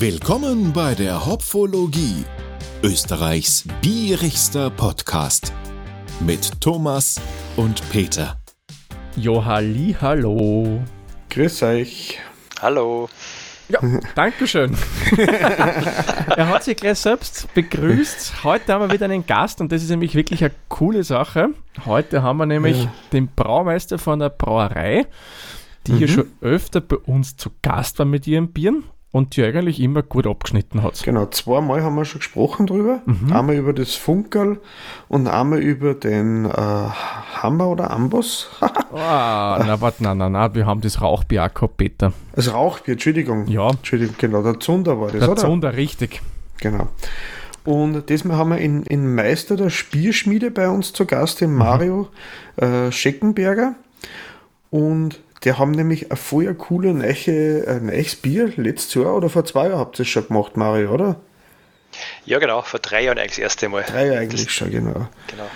[0.00, 2.24] Willkommen bei der Hopfologie,
[2.84, 5.52] Österreichs bierigster Podcast
[6.20, 7.20] mit Thomas
[7.56, 8.40] und Peter.
[9.16, 10.80] Johalli, hallo.
[11.30, 12.20] Grüß euch.
[12.62, 13.08] Hallo.
[13.68, 13.80] Ja,
[14.14, 14.76] Dankeschön.
[15.16, 18.44] er hat sich gleich selbst begrüßt.
[18.44, 21.48] Heute haben wir wieder einen Gast und das ist nämlich wirklich eine coole Sache.
[21.86, 22.92] Heute haben wir nämlich ja.
[23.12, 25.06] den Braumeister von der Brauerei,
[25.88, 25.98] die mhm.
[25.98, 30.02] hier schon öfter bei uns zu Gast war mit ihren Bieren und die eigentlich immer
[30.02, 31.02] gut abgeschnitten hat.
[31.02, 33.00] Genau, zweimal haben wir schon gesprochen drüber.
[33.06, 33.32] Mhm.
[33.32, 34.60] Einmal über das Funkerl
[35.08, 38.50] und einmal über den äh, Hammer oder Amboss.
[38.60, 42.12] oh, na, warte, nein, nein, nein, wir haben das Rauchbier auch gehabt, Peter.
[42.34, 43.46] Das Rauchbier, Entschuldigung.
[43.46, 43.70] Ja.
[43.70, 45.34] Entschuldigung, genau, der Zunder war das, der oder?
[45.34, 46.20] Der Zunder, richtig.
[46.60, 46.88] Genau.
[47.64, 51.58] Und diesmal haben wir in, in Meister der Spierschmiede bei uns zu Gast, den mhm.
[51.58, 52.08] Mario
[52.56, 53.74] äh, Scheckenberger.
[54.70, 59.44] Und die haben nämlich ein voll coole neue, ein neues Bier letztes Jahr oder vor
[59.44, 61.16] zwei Jahren habt ihr es schon gemacht, Mario, oder?
[62.24, 63.82] Ja, genau, vor drei Jahren eigentlich das erste Mal.
[63.82, 65.08] Drei Jahre eigentlich das, schon, genau.
[65.28, 65.48] Genau.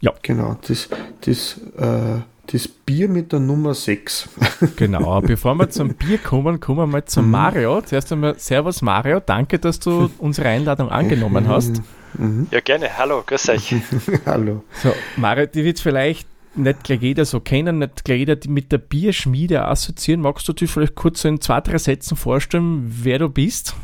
[0.00, 0.12] Ja.
[0.22, 0.88] Genau, das,
[1.22, 2.20] das, äh,
[2.52, 4.28] das Bier mit der Nummer 6.
[4.76, 7.30] Genau, bevor wir zum Bier kommen, kommen wir mal zum mhm.
[7.30, 7.80] Mario.
[7.82, 11.82] Zuerst einmal Servus Mario, danke, dass du unsere Einladung angenommen hast.
[12.14, 12.46] Mhm.
[12.50, 12.96] Ja, gerne.
[12.96, 13.74] Hallo, grüß euch.
[14.26, 14.64] Hallo.
[14.82, 18.78] So, Mario, die wird vielleicht nicht gleich jeder so kennen, nicht gleich jeder mit der
[18.78, 20.22] Bierschmiede assoziieren.
[20.22, 23.74] Magst du dir vielleicht kurz in zwei, drei Sätzen vorstellen, wer du bist?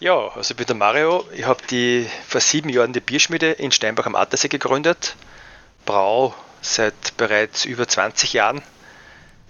[0.00, 1.24] Ja, also ich bin der Mario.
[1.34, 5.16] Ich habe die vor sieben Jahren die Bierschmiede in Steinbach am Attersee gegründet.
[5.84, 8.62] Brau seit bereits über 20 Jahren.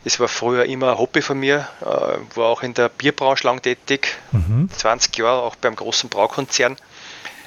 [0.04, 3.60] Das war früher immer ein Hobby von mir, äh, war auch in der Bierbranche lang
[3.60, 4.70] tätig, mhm.
[4.70, 6.76] 20 Jahre auch beim großen Braukonzern,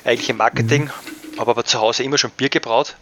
[0.04, 1.40] eigentlich im Marketing, mhm.
[1.40, 2.98] habe aber zu Hause immer schon Bier gebraut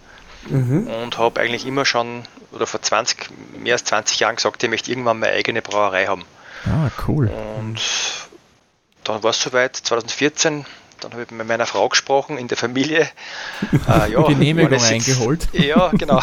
[0.50, 0.88] mhm.
[0.88, 4.92] und habe eigentlich immer schon, oder vor 20, mehr als 20 Jahren gesagt, ich möchte
[4.92, 6.24] irgendwann meine eigene Brauerei haben.
[6.66, 7.30] Ah, cool.
[7.58, 7.80] Und
[9.04, 10.66] dann war es soweit, 2014,
[11.02, 13.10] dann habe ich mit meiner Frau gesprochen in der Familie.
[13.88, 15.48] Äh, ja, Genehmigung eingeholt.
[15.54, 16.22] Ja, genau.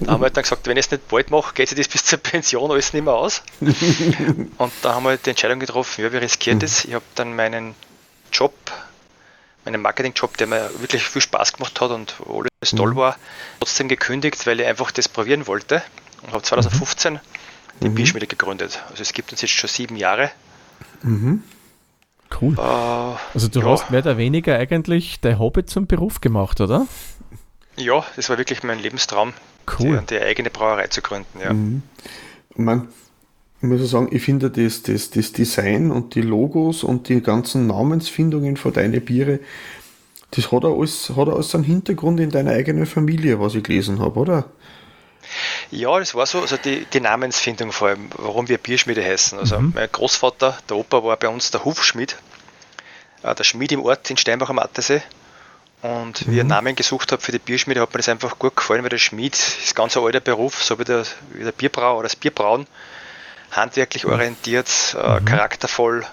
[0.00, 2.04] da haben wir dann gesagt, wenn ich es nicht bald mache, geht sich das bis
[2.04, 3.42] zur Pension alles nicht mehr aus.
[3.60, 6.84] Und da haben wir die Entscheidung getroffen, ja, wir riskieren das.
[6.84, 7.74] Ich habe dann meinen
[8.32, 8.52] Job
[9.66, 12.76] meinen Marketingjob, der mir wirklich viel Spaß gemacht hat und alles mhm.
[12.76, 13.16] toll war,
[13.58, 15.82] trotzdem gekündigt, weil ich einfach das probieren wollte
[16.22, 17.20] und habe 2015 mhm.
[17.82, 18.82] die Bierschmiede gegründet.
[18.88, 20.30] Also es gibt uns jetzt schon sieben Jahre.
[21.02, 21.42] Mhm.
[22.40, 22.54] Cool.
[22.58, 23.66] Äh, also du ja.
[23.66, 26.86] hast mehr oder weniger eigentlich dein Hobby zum Beruf gemacht, oder?
[27.76, 29.34] Ja, das war wirklich mein Lebenstraum,
[29.78, 30.02] cool.
[30.08, 31.40] die, die eigene Brauerei zu gründen.
[31.40, 31.52] Ja.
[31.52, 31.82] Mhm.
[32.54, 32.88] Man,
[33.72, 37.66] ich muss sagen, ich finde das, das, das Design und die Logos und die ganzen
[37.66, 39.40] Namensfindungen von deinen Biere,
[40.32, 44.18] das hat alles, hat alles einen Hintergrund in deiner eigenen Familie, was ich gelesen habe,
[44.18, 44.44] oder?
[45.70, 49.38] Ja, das war so, also die, die Namensfindung vor allem, warum wir Bierschmiede heißen.
[49.38, 49.72] Also mhm.
[49.74, 52.16] mein Großvater, der Opa, war bei uns der Hufschmied,
[53.22, 55.02] äh, der Schmied im Ort in Steinbach am Attersee.
[55.82, 56.30] Und mhm.
[56.30, 58.82] wie ich einen Namen gesucht habe für die Bierschmiede, hat mir das einfach gut gefallen,
[58.82, 62.08] weil der Schmied ist ganz ein alter Beruf, so wie der, wie der Bierbrauer oder
[62.08, 62.66] das Bierbrauen
[63.50, 65.24] handwerklich orientiert, äh, mhm.
[65.24, 66.04] charaktervoll.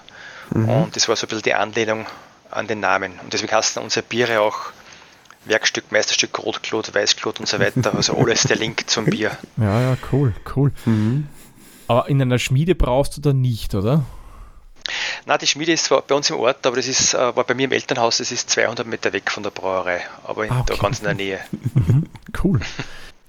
[0.50, 0.68] Mhm.
[0.68, 2.06] Und das war so ein bisschen die Anlehnung
[2.50, 3.18] an den Namen.
[3.22, 4.72] Und deswegen heißen unsere Biere auch
[5.44, 7.94] Werkstück, Meisterstück, Rotklot, Weißklot und so weiter.
[7.94, 9.36] Also alles der Link zum Bier.
[9.56, 10.72] Ja, ja, cool, cool.
[10.84, 11.28] Mhm.
[11.86, 14.04] Aber in einer Schmiede brauchst du da nicht, oder?
[15.26, 17.54] Na, die Schmiede ist zwar bei uns im Ort, aber das ist, äh, war bei
[17.54, 20.74] mir im Elternhaus, das ist 200 Meter weg von der Brauerei, aber in, ah, okay.
[20.76, 21.40] da ganz in der Nähe.
[21.74, 22.04] Mhm,
[22.42, 22.60] cool.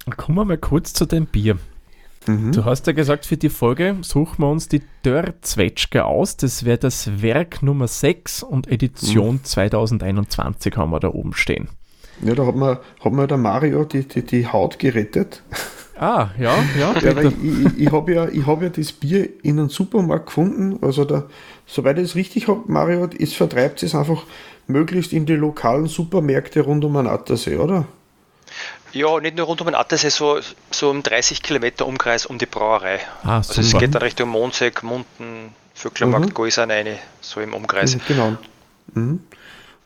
[0.06, 1.58] Dann kommen wir mal kurz zu deinem Bier.
[2.28, 2.52] Mhm.
[2.52, 6.38] Du hast ja gesagt, für die Folge suchen wir uns die Dörr-Zwetschge aus.
[6.38, 9.44] Das wäre das Werk Nummer 6 und Edition mhm.
[9.44, 11.70] 2021 haben wir da oben stehen.
[12.24, 15.44] Ja, da hat mir, hat mir der Mario die, die, die Haut gerettet.
[15.98, 16.94] Ah, ja, ja.
[17.02, 20.78] ja ich ich, ich habe ja, hab ja das Bier in einem Supermarkt gefunden.
[20.82, 21.24] Also, da,
[21.66, 24.24] soweit ich es richtig habe, Mario, es vertreibt es einfach
[24.68, 27.86] möglichst in die lokalen Supermärkte rund um den Attersee, oder?
[28.96, 30.40] Ja, nicht nur rund um den Attersee, so,
[30.72, 33.00] so um 30 Kilometer Umkreis um die Brauerei.
[33.24, 36.34] Ah, also es geht dann Richtung Mondsee, Munden, Vöcklermarkt, mhm.
[36.34, 37.96] Goisan eine, so im Umkreis.
[37.96, 38.38] Mhm, genau.
[38.94, 39.20] Mhm.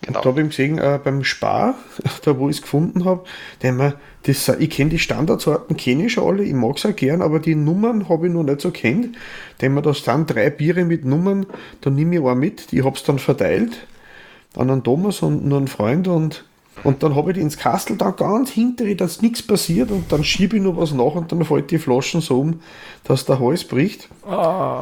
[0.02, 0.22] genau.
[0.22, 1.74] Da habe ich gesehen, äh, beim Spar,
[2.24, 3.26] da wo ich es gefunden habe,
[4.24, 7.40] das, ich kenne die Standardsorten, kenne ich schon alle, ich mag es auch gern, aber
[7.40, 9.18] die Nummern habe ich noch nicht so kennt.
[9.60, 11.48] Denn da sind drei Biere mit Nummern,
[11.82, 13.88] da nehme ich auch mit, ich habe es dann verteilt
[14.56, 16.44] an einen Thomas und nur einen Freund und
[16.84, 20.24] und dann habe ich die ins Kastel da ganz hinter, dass nichts passiert und dann
[20.24, 22.62] schiebe ich noch was nach und dann fällt die Flaschen so um,
[23.04, 24.08] dass der Hals bricht.
[24.26, 24.82] Oh.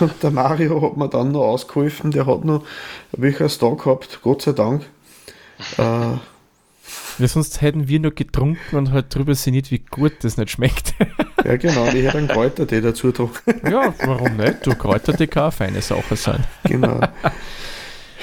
[0.00, 2.64] Und der Mario hat mir dann noch ausgeholfen, der hat noch
[3.12, 4.86] welches da gehabt, Gott sei Dank.
[5.78, 5.82] Äh,
[7.18, 10.94] ja, sonst hätten wir nur getrunken und halt drüber sinniert, wie gut das nicht schmeckt.
[11.44, 13.42] Ja, genau, die hätte einen Kräutertee dazu drauf.
[13.70, 14.66] Ja, warum nicht?
[14.66, 16.42] Du, Kräutertee kann eine feine Sache sein.
[16.64, 17.00] Genau.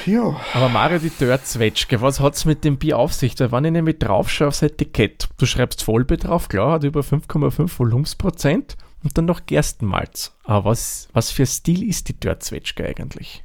[0.06, 0.39] Ja.
[0.53, 3.39] Aber Mario, die Dörrzwetschge, was hat es mit dem Bier auf sich?
[3.39, 7.68] Weil wenn ich nämlich draufschaue aufs Etikett, du schreibst Vollbier drauf, klar, hat über 5,5
[7.77, 10.33] Volumensprozent und dann noch Gerstenmalz.
[10.44, 13.44] Aber was, was für Stil ist die Dörrzwetschge eigentlich?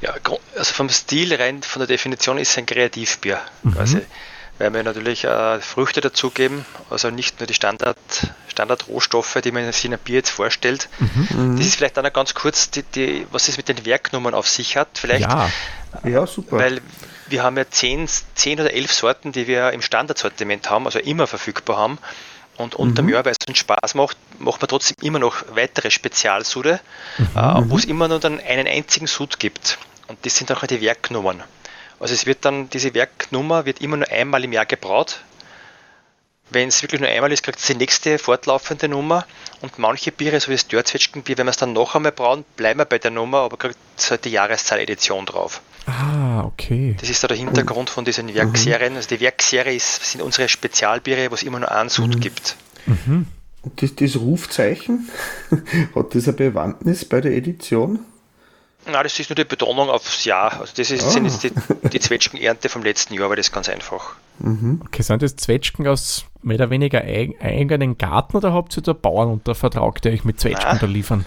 [0.00, 0.14] Ja,
[0.56, 3.74] also vom Stil rein, von der Definition ist es ein Kreativbier mhm.
[3.74, 4.00] quasi
[4.58, 7.96] weil wir natürlich äh, Früchte dazugeben, also nicht nur die Standard,
[8.58, 10.88] Standardrohstoffe, die man sich in einem Bier jetzt vorstellt.
[10.98, 11.56] Mhm.
[11.56, 14.76] Das ist vielleicht dann ganz kurz, die, die, was es mit den Werknummern auf sich
[14.76, 14.88] hat.
[14.94, 15.48] Vielleicht, ja.
[16.02, 16.58] ja, super.
[16.58, 16.80] Weil
[17.28, 21.28] wir haben ja 10, 10 oder 11 Sorten, die wir im Standardsortiment haben, also immer
[21.28, 21.98] verfügbar haben.
[22.56, 23.12] Und unterm mhm.
[23.12, 26.80] Jahr, weil es uns Spaß macht, macht man trotzdem immer noch weitere Spezialsude,
[27.16, 27.26] mhm.
[27.36, 29.78] äh, wo es immer nur dann einen einzigen Sud gibt.
[30.08, 31.44] Und das sind auch die Werknummern.
[32.00, 35.20] Also es wird dann, diese Werknummer wird immer nur einmal im Jahr gebraut.
[36.50, 39.26] Wenn es wirklich nur einmal ist, kriegt es die nächste fortlaufende Nummer.
[39.60, 42.80] Und manche Biere, so wie das Dörrzwetschgenbier, wenn wir es dann noch einmal brauen, bleiben
[42.80, 43.76] wir bei der Nummer, aber kriegt
[44.08, 45.60] halt die Jahreszahl-Edition drauf.
[45.86, 46.96] Ah, okay.
[47.00, 48.96] Das ist da der Hintergrund von diesen Werkserien.
[48.96, 52.20] Also die Werkserie ist, sind unsere Spezialbiere, wo es immer nur einen Sud mhm.
[52.20, 52.56] gibt.
[52.86, 53.26] Mhm.
[53.62, 55.08] Und das, das Rufzeichen,
[55.94, 58.00] hat das eine Bewandtnis bei der Edition?
[58.86, 60.60] Nein, das ist nur die Betonung aufs Jahr.
[60.60, 61.10] Also das ist, oh.
[61.10, 61.52] sind jetzt die,
[61.90, 64.16] die Zwetschgenernte vom letzten Jahr, aber das ist ganz einfach.
[64.38, 64.80] Mhm.
[64.84, 69.28] Okay, sind das Zwetschgen aus mehr oder weniger eigenen Garten oder habt ihr da Bauern
[69.28, 71.24] unter Vertrag, die euch mit Zwetschgen da liefern?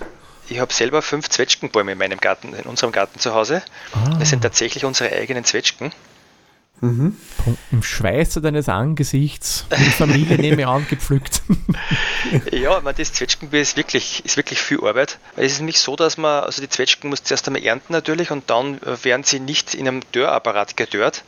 [0.49, 3.63] Ich habe selber fünf Zwetschgenbäume in meinem Garten, in unserem Garten zu Hause.
[3.93, 4.17] Ah.
[4.19, 5.93] Das sind tatsächlich unsere eigenen Zwetschgen.
[6.81, 7.15] Mhm.
[7.71, 11.43] Im Schweiße deines Angesichts, die Familie nehme an, gepflückt.
[12.51, 15.19] ja, man, das Zwetschgenbier ist wirklich, ist wirklich viel Arbeit.
[15.35, 18.49] Es ist nämlich so, dass man, also die Zwetschgen muss zuerst einmal ernten natürlich und
[18.49, 21.23] dann äh, werden sie nicht in einem Dörrapparat gedörrt,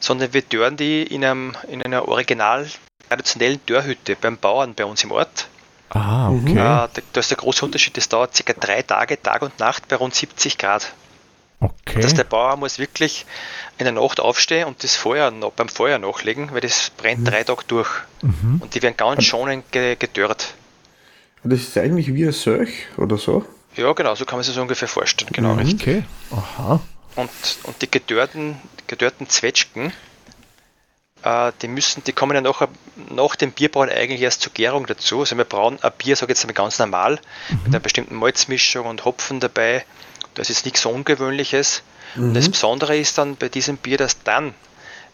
[0.00, 2.68] sondern wir dörren die in, einem, in einer original
[3.10, 5.48] traditionellen Dörrhütte beim Bauern bei uns im Ort.
[5.90, 6.54] Ah, okay.
[6.54, 8.52] Ja, da ist der große Unterschied, das dauert ca.
[8.52, 10.92] drei Tage, Tag und Nacht bei rund 70 Grad.
[11.58, 12.00] Okay.
[12.00, 13.26] Dass der Bauer muss wirklich
[13.76, 17.24] in der Nacht aufstehen und das Feuer noch, beim Feuer nachlegen, weil das brennt mhm.
[17.24, 17.90] drei Tage durch.
[18.22, 18.60] Mhm.
[18.60, 20.54] Und die werden ganz schonend gedörrt.
[21.42, 23.44] Das ist eigentlich wie ein Sölch oder so?
[23.76, 25.30] Ja, genau, so kann man sich das ungefähr vorstellen.
[25.32, 25.60] Genau, mhm.
[25.60, 25.82] richtig.
[25.82, 26.04] Okay.
[26.30, 26.80] Aha.
[27.16, 27.30] Und,
[27.64, 29.92] und die gedörrten, gedörrten Zwetschgen, äh,
[31.22, 32.68] die müssen, die kommen ja nachher,
[33.10, 35.20] nach dem Bierbrauen eigentlich erst zur Gärung dazu.
[35.20, 37.20] Also wir brauen ein Bier, sage ich jetzt einmal ganz normal,
[37.50, 37.56] mhm.
[37.56, 39.84] mit einer bestimmten Malzmischung und Hopfen dabei
[40.34, 41.82] das ist nichts Ungewöhnliches.
[42.14, 42.28] Mhm.
[42.28, 42.52] Und das mhm.
[42.52, 44.54] Besondere ist dann bei diesem Bier, dass dann,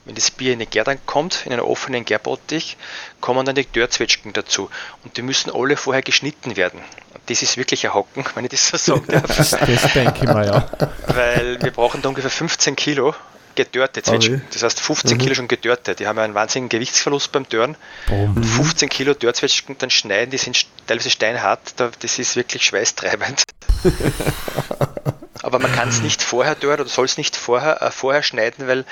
[0.05, 2.76] wenn das Bier in den Gärtank kommt, in einen offenen Gärbottich,
[3.20, 4.70] kommen dann die Dörrzwetschgen dazu.
[5.05, 6.81] Und die müssen alle vorher geschnitten werden.
[7.26, 9.37] Das ist wirklich ein Hocken, wenn ich das so sagen darf.
[9.37, 10.69] das, das denke ich mal, ja.
[11.08, 13.14] Weil wir brauchen da ungefähr 15 Kilo
[13.56, 14.43] gedörrte Zwetschgen.
[14.53, 15.20] Das heißt 15 mhm.
[15.20, 15.94] Kilo schon gedörrte.
[15.94, 17.76] Die haben ja einen wahnsinnigen Gewichtsverlust beim Dörren.
[18.08, 21.61] Und 15 Kilo Dörrzwetschgen dann schneiden, die sind teilweise steinhart.
[21.76, 23.43] Das ist wirklich schweißtreibend.
[25.43, 28.67] Aber man kann es nicht vorher dörren oder soll es nicht vorher, äh, vorher schneiden,
[28.67, 28.85] weil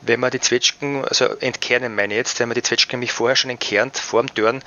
[0.00, 3.36] wenn man die Zwetschgen, also entkernen meine ich jetzt, wenn man die Zwetschgen nämlich vorher
[3.36, 4.62] schon entkernt vor dem Dörren,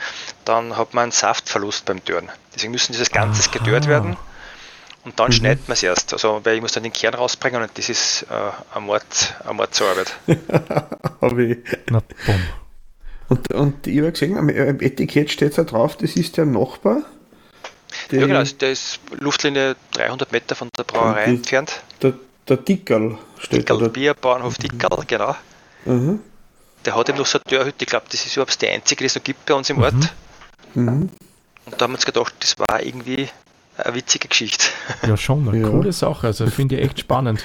[0.45, 2.30] dann hat man einen Saftverlust beim Dörren.
[2.53, 4.18] Deswegen müssen dieses Ganze gedörrt werden
[5.03, 5.33] und dann mhm.
[5.33, 6.13] schneidet man es erst.
[6.13, 8.33] Also, weil ich muss dann den Kern rausbringen und das ist äh,
[8.75, 10.13] eine, Mord, eine Mordsarbeit.
[11.21, 11.57] Habe ich.
[11.89, 12.44] Na, bumm.
[13.30, 17.03] Und, und ich habe gesehen, am Etikett steht da drauf, das ist der Nachbar.
[18.12, 21.81] Ja, genau, der ist Luftlinie 300 Meter von der Brauerei die, entfernt.
[22.01, 22.13] Der,
[22.50, 23.88] der Dickerl steht Dickerl, da.
[23.88, 25.36] Bierbahnhof Dickerl, genau.
[25.86, 26.20] Mhm.
[26.84, 29.05] Der hat eben noch so eine Dörrhütte, ich glaube, das ist überhaupt die einzige, die
[29.05, 29.84] es noch gibt bei uns im mhm.
[29.84, 30.13] Ort.
[30.74, 31.10] Mhm.
[31.65, 33.29] Und da haben wir uns gedacht, das war irgendwie
[33.85, 34.65] eine witzige Geschichte.
[35.07, 35.69] Ja, schon, eine ja.
[35.69, 36.27] coole Sache.
[36.27, 37.43] Also finde ich echt spannend.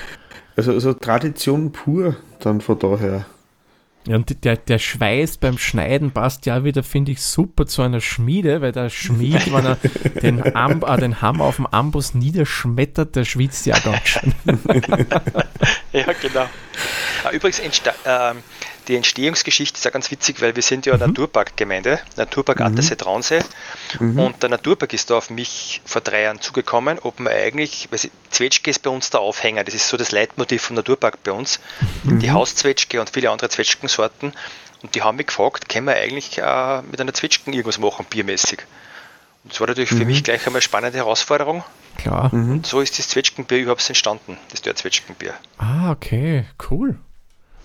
[0.57, 3.27] Also, also Tradition pur dann von daher.
[4.07, 8.01] Ja, und der, der Schweiß beim Schneiden passt ja wieder, finde ich, super zu einer
[8.01, 9.77] Schmiede, weil der Schmied, wenn er
[10.23, 14.33] den, Am äh, den Hammer auf dem Amboss niederschmettert, der schwitzt ja ganz schön.
[15.93, 16.47] ja, genau.
[17.25, 18.35] Ah, übrigens, äh,
[18.89, 21.01] die Entstehungsgeschichte ist ja ganz witzig, weil wir sind ja mhm.
[21.01, 22.67] Naturparkgemeinde, Naturpark mhm.
[22.67, 23.41] Attersee Traunsee.
[23.99, 24.19] Mhm.
[24.19, 27.99] Und der Naturpark ist da auf mich vor drei Jahren zugekommen, ob man eigentlich, weil
[28.31, 31.61] Zwetschge ist bei uns der Aufhänger, das ist so das Leitmotiv vom Naturpark bei uns.
[32.05, 32.21] Mhm.
[32.21, 34.33] Die Hauszwetschge und viele andere Zwetschgensorten.
[34.83, 38.61] Und die haben mich gefragt, können wir eigentlich äh, mit einer Zwetschgen irgendwas machen, biermäßig?
[39.43, 40.07] Und das war natürlich für mhm.
[40.07, 41.65] mich gleich einmal eine spannende Herausforderung.
[41.97, 42.35] Klar.
[42.35, 42.53] Mhm.
[42.53, 45.35] Und so ist das Zwetschgenbier überhaupt entstanden, das Dörrzwetschgenbier.
[45.59, 46.99] Ah, okay, cool.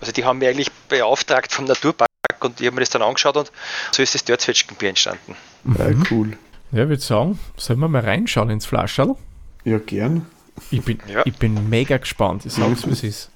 [0.02, 2.08] Also die haben mich eigentlich beauftragt vom Naturpark
[2.40, 3.52] und ich habe mir das dann angeschaut und
[3.92, 5.36] so ist das Dörrzwetschgenbier entstanden.
[5.78, 6.06] Ja, mhm.
[6.10, 6.38] cool.
[6.72, 9.14] Ja, ich würde sagen, sollen wir mal reinschauen ins Flascherl?
[9.62, 10.26] Ja, gern.
[10.72, 11.22] Ich bin, ja.
[11.24, 13.30] ich bin mega gespannt, ich sag's, wie es ist.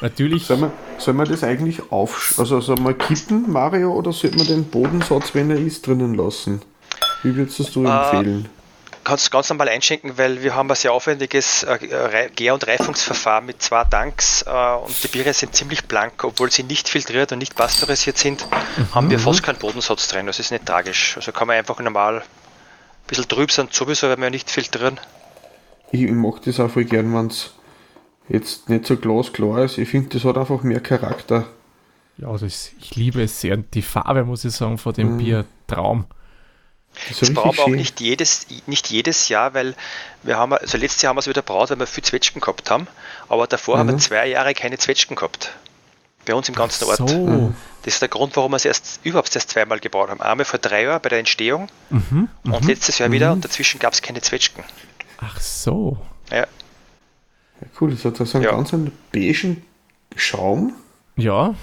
[0.00, 0.46] Natürlich.
[0.46, 4.46] Soll man, soll man das eigentlich auf, also soll man kippen, Mario, oder sollte man
[4.46, 6.62] den Bodensatz, wenn er ist, drinnen lassen?
[7.24, 8.48] Wie würdest du empfehlen?
[9.04, 13.44] Kannst du ganz normal einschenken, weil wir haben ein sehr aufwendiges äh, Gär- und Reifungsverfahren
[13.44, 17.38] mit zwei Tanks äh, und die Biere sind ziemlich blank, obwohl sie nicht filtriert und
[17.38, 18.94] nicht pasteurisiert sind, mhm.
[18.94, 20.26] haben wir fast keinen Bodensatz drin.
[20.26, 21.16] Das ist nicht tragisch.
[21.16, 22.22] Also kann man einfach normal ein
[23.08, 25.00] bisschen trüb sein, sowieso, wenn wir nicht filtrieren.
[25.90, 27.54] Ich, ich mag das auch voll gern, wenn es
[28.28, 29.78] jetzt nicht so glasklar ist.
[29.78, 31.46] Ich finde, das hat einfach mehr Charakter.
[32.18, 33.56] Ja, also ich, ich liebe es sehr.
[33.56, 35.18] Die Farbe, muss ich sagen, von dem mhm.
[35.18, 36.06] Bier, Traum.
[37.08, 39.74] Das, das brauchen wir auch nicht jedes, nicht jedes Jahr, weil
[40.22, 42.70] wir haben, also letztes Jahr haben wir es wieder braut, weil wir viel Zwetschgen gehabt
[42.70, 42.86] haben,
[43.28, 43.80] aber davor mhm.
[43.80, 44.00] haben wir mhm.
[44.00, 45.52] zwei Jahre keine Zwetschgen gehabt.
[46.24, 46.98] Bei uns im ganzen Ort.
[46.98, 47.06] So.
[47.06, 47.54] Mhm.
[47.82, 50.20] Das ist der Grund, warum wir es erst überhaupt erst zweimal gebaut haben.
[50.20, 52.28] Einmal vor drei Jahren bei der Entstehung mhm.
[52.44, 52.68] und mhm.
[52.68, 54.62] letztes Jahr wieder und dazwischen gab es keine Zwetschgen.
[55.18, 55.98] Ach so.
[56.30, 56.38] Ja.
[56.38, 56.46] ja
[57.80, 58.52] cool, das hat so einen ja.
[58.52, 59.64] ganz einen beigen
[60.14, 60.74] Schaum.
[61.16, 61.54] Ja,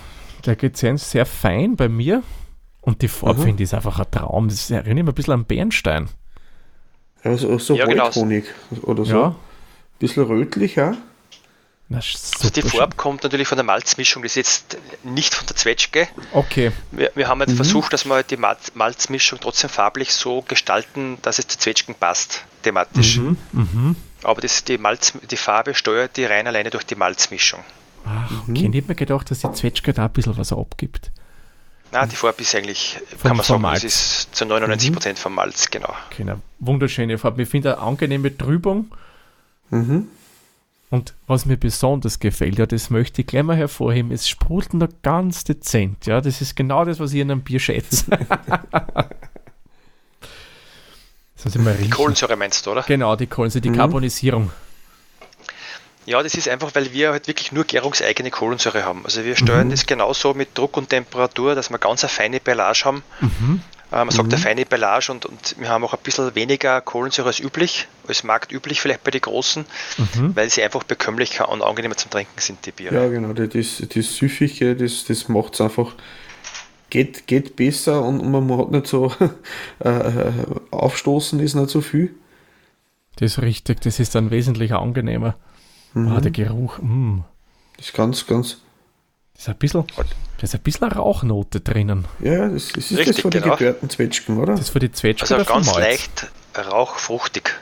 [0.45, 2.23] der geht sehr fein bei mir.
[2.81, 3.45] Und die Farbe, mhm.
[3.45, 4.49] finde ich, ist einfach ein Traum.
[4.49, 6.09] Das erinnert mich ein bisschen an Bernstein.
[7.23, 8.13] Also so ja, genau.
[8.13, 8.45] Honig
[8.83, 9.15] oder so.
[9.15, 9.27] Ja.
[9.27, 9.35] Ein
[9.99, 10.95] bisschen rötlich, ja.
[11.91, 16.07] Also die Farbe kommt natürlich von der Malzmischung, das ist jetzt nicht von der Zwetschge.
[16.33, 16.71] Okay.
[16.91, 17.55] Wir, wir haben jetzt mhm.
[17.55, 22.43] versucht, dass wir die Malz, Malzmischung trotzdem farblich so gestalten, dass es zu Zwetschgen passt,
[22.61, 23.17] thematisch.
[23.17, 23.37] Mhm.
[23.53, 23.95] Mhm.
[24.21, 27.61] Aber das, die, Malz, die Farbe steuert die rein alleine durch die Malzmischung.
[28.05, 28.73] Ach, okay, mhm.
[28.73, 31.11] ich hätte mir gedacht, dass die Zwetschge da ein bisschen was abgibt.
[31.91, 35.15] Na, die Farbe ist eigentlich, vom, kann man sagen, es ist zu 99% mhm.
[35.15, 35.93] vom Malz, genau.
[36.15, 37.41] Genau, wunderschöne Farbe.
[37.43, 38.91] Ich finde eine angenehme Trübung.
[39.71, 40.07] Mhm.
[40.91, 44.89] Und was mir besonders gefällt, ja, das möchte ich gleich mal hervorheben, es sprudelt noch
[45.03, 46.07] ganz dezent.
[46.07, 48.05] Ja, das ist genau das, was ich in einem Bier schätze.
[51.45, 52.81] die Kohlensäure meinst du, oder?
[52.83, 53.75] Genau, die Kohlensäure, die mhm.
[53.75, 54.51] Carbonisierung.
[56.05, 59.05] Ja, das ist einfach, weil wir halt wirklich nur gärungseigene Kohlensäure haben.
[59.05, 59.71] Also wir steuern mhm.
[59.71, 63.03] das genauso mit Druck und Temperatur, dass wir ganz eine feine Beilage haben.
[63.19, 63.61] Mhm.
[63.91, 64.33] Äh, man sagt mhm.
[64.33, 68.23] eine feine Beilage und, und wir haben auch ein bisschen weniger Kohlensäure als üblich, als
[68.23, 69.65] marktüblich vielleicht bei den großen,
[69.97, 70.35] mhm.
[70.35, 72.95] weil sie einfach bekömmlicher und angenehmer zum Trinken sind, die Biere.
[72.95, 73.47] Ja, genau, das,
[73.93, 75.93] das Süffige, das, das macht es einfach
[76.89, 79.13] geht, geht besser und man hat nicht so
[79.83, 80.31] äh, äh,
[80.71, 82.15] aufstoßen ist nicht so viel.
[83.17, 85.35] Das ist richtig, das ist dann wesentlich angenehmer.
[85.93, 86.11] Mhm.
[86.11, 86.79] Ah, der Geruch.
[86.79, 87.19] Mm.
[87.77, 88.57] Das ist ganz, ganz.
[89.33, 92.05] Das ist ein bisschen, da ist ein bisschen Rauchnote drinnen.
[92.19, 93.55] Ja, das, das ist Richtig, das für die genau.
[93.55, 94.51] gegärten Zwetschgen, oder?
[94.53, 95.37] Das ist für die Zwetschgen.
[95.37, 96.27] Also ganz leicht
[96.57, 97.55] rauchfruchtig.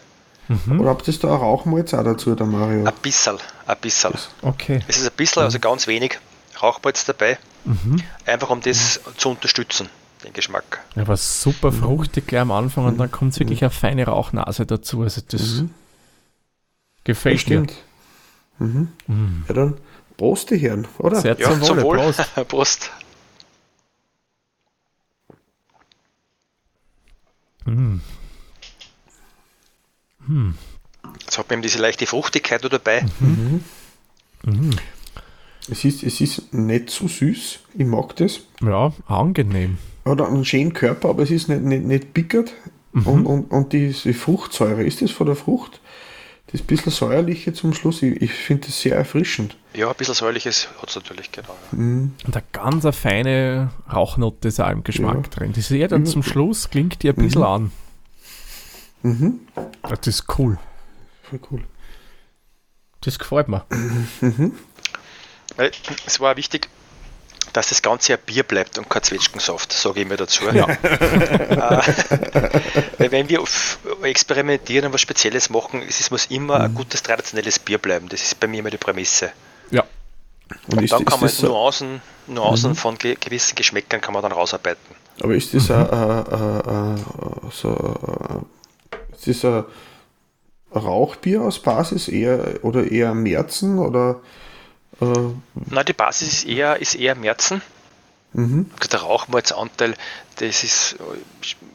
[0.47, 0.79] Mhm.
[0.79, 2.85] Oder habt ihr da Rauchmalz auch dazu, der Mario?
[2.85, 4.13] Ein bisschen, ein bisschen.
[4.41, 4.81] Okay.
[4.87, 6.17] Es ist ein bisschen, also ganz wenig
[6.61, 7.37] Rauchmalz dabei.
[7.65, 8.01] Mhm.
[8.25, 9.17] Einfach um das mhm.
[9.17, 9.89] zu unterstützen,
[10.23, 10.79] den Geschmack.
[10.95, 15.01] Ja, aber super fruchtig gleich am Anfang und dann kommt wirklich eine feine Rauchnase dazu.
[15.03, 15.71] Also das mhm.
[17.03, 17.67] gefällt mir.
[18.59, 18.89] Mhm.
[19.07, 19.43] Mhm.
[19.47, 19.77] Ja, dann
[20.17, 21.21] Prost, die Herren, oder?
[21.21, 21.97] Sehr ja, zum Wohl.
[21.97, 22.35] Prost.
[22.47, 22.91] Prost.
[27.65, 28.01] Mhm.
[30.25, 30.55] Mhm.
[31.21, 33.05] Jetzt hat man eben diese leichte Fruchtigkeit dabei.
[33.19, 33.63] Mhm.
[34.43, 34.71] Mhm.
[35.69, 38.41] Es, ist, es ist nicht so süß, ich mag das.
[38.61, 39.77] Ja, angenehm.
[40.05, 42.53] Hat einen schönen Körper, aber es ist nicht, nicht, nicht bickert.
[42.93, 43.07] Mhm.
[43.07, 45.81] Und, und, und diese Fruchtsäure, ist das von der Frucht?
[46.49, 49.57] Das bisschen säuerliche zum Schluss, ich, ich finde das sehr erfrischend.
[49.73, 51.55] Ja, ein bisschen säuerliches hat es natürlich, genau.
[51.71, 52.13] Mhm.
[52.25, 55.29] Und eine ganz eine feine Rauchnote ist auch im Geschmack ja.
[55.29, 55.51] drin.
[55.53, 57.47] Das ist eher dann zum Schluss, klingt die ein bisschen mhm.
[57.47, 57.71] an.
[59.03, 59.39] Mhm.
[59.83, 60.57] Das ist cool.
[61.23, 61.63] Voll cool.
[63.01, 63.65] Das gefällt mir.
[64.21, 64.53] Mhm.
[66.05, 66.69] Es war wichtig,
[67.57, 70.43] dass das Ganze ein Bier bleibt und kein Zwetschgensaft, sage ich mir dazu.
[70.53, 70.67] Ja.
[72.99, 73.43] Äh, wenn wir
[74.03, 76.65] experimentieren und was Spezielles machen, es muss immer mhm.
[76.65, 78.09] ein gutes traditionelles Bier bleiben.
[78.09, 79.31] Das ist bei mir immer die Prämisse.
[79.71, 79.83] Ja.
[80.67, 82.75] Und, und dann kann man Nuancen, Nuancen mhm.
[82.75, 84.95] von ge gewissen Geschmäckern kann man dann rausarbeiten.
[85.21, 86.97] Aber ist das mhm.
[87.51, 87.95] so,
[89.25, 89.63] ist das ein
[90.75, 94.21] Rauchbier aus Basis eher oder eher Märzen oder
[95.01, 95.33] äh,
[95.69, 97.61] Na, die Basis ist eher, ist eher Märzen.
[98.33, 98.69] Mhm.
[98.91, 99.95] Der Rauchmalzanteil,
[100.35, 100.97] das ist,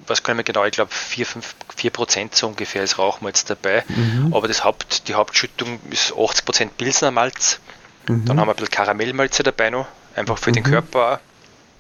[0.07, 3.45] was kann ich mir genau, ich glaube 4, 5, 4 Prozent so ungefähr ist Rauchmalz
[3.45, 3.85] dabei.
[3.89, 4.33] Mhm.
[4.35, 7.59] Aber das Haupt, die Hauptschüttung ist 80 Prozent Pilsner Malz.
[8.09, 8.25] Mhm.
[8.27, 10.71] Dann haben wir ein bisschen Karamellmalze dabei noch, einfach für den mhm.
[10.71, 11.21] Körper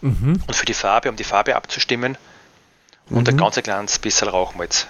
[0.00, 0.42] mhm.
[0.46, 2.16] und für die Farbe, um die Farbe abzustimmen.
[3.10, 3.38] Und ein mhm.
[3.38, 4.86] ganz kleines bisschen Rauchmalz.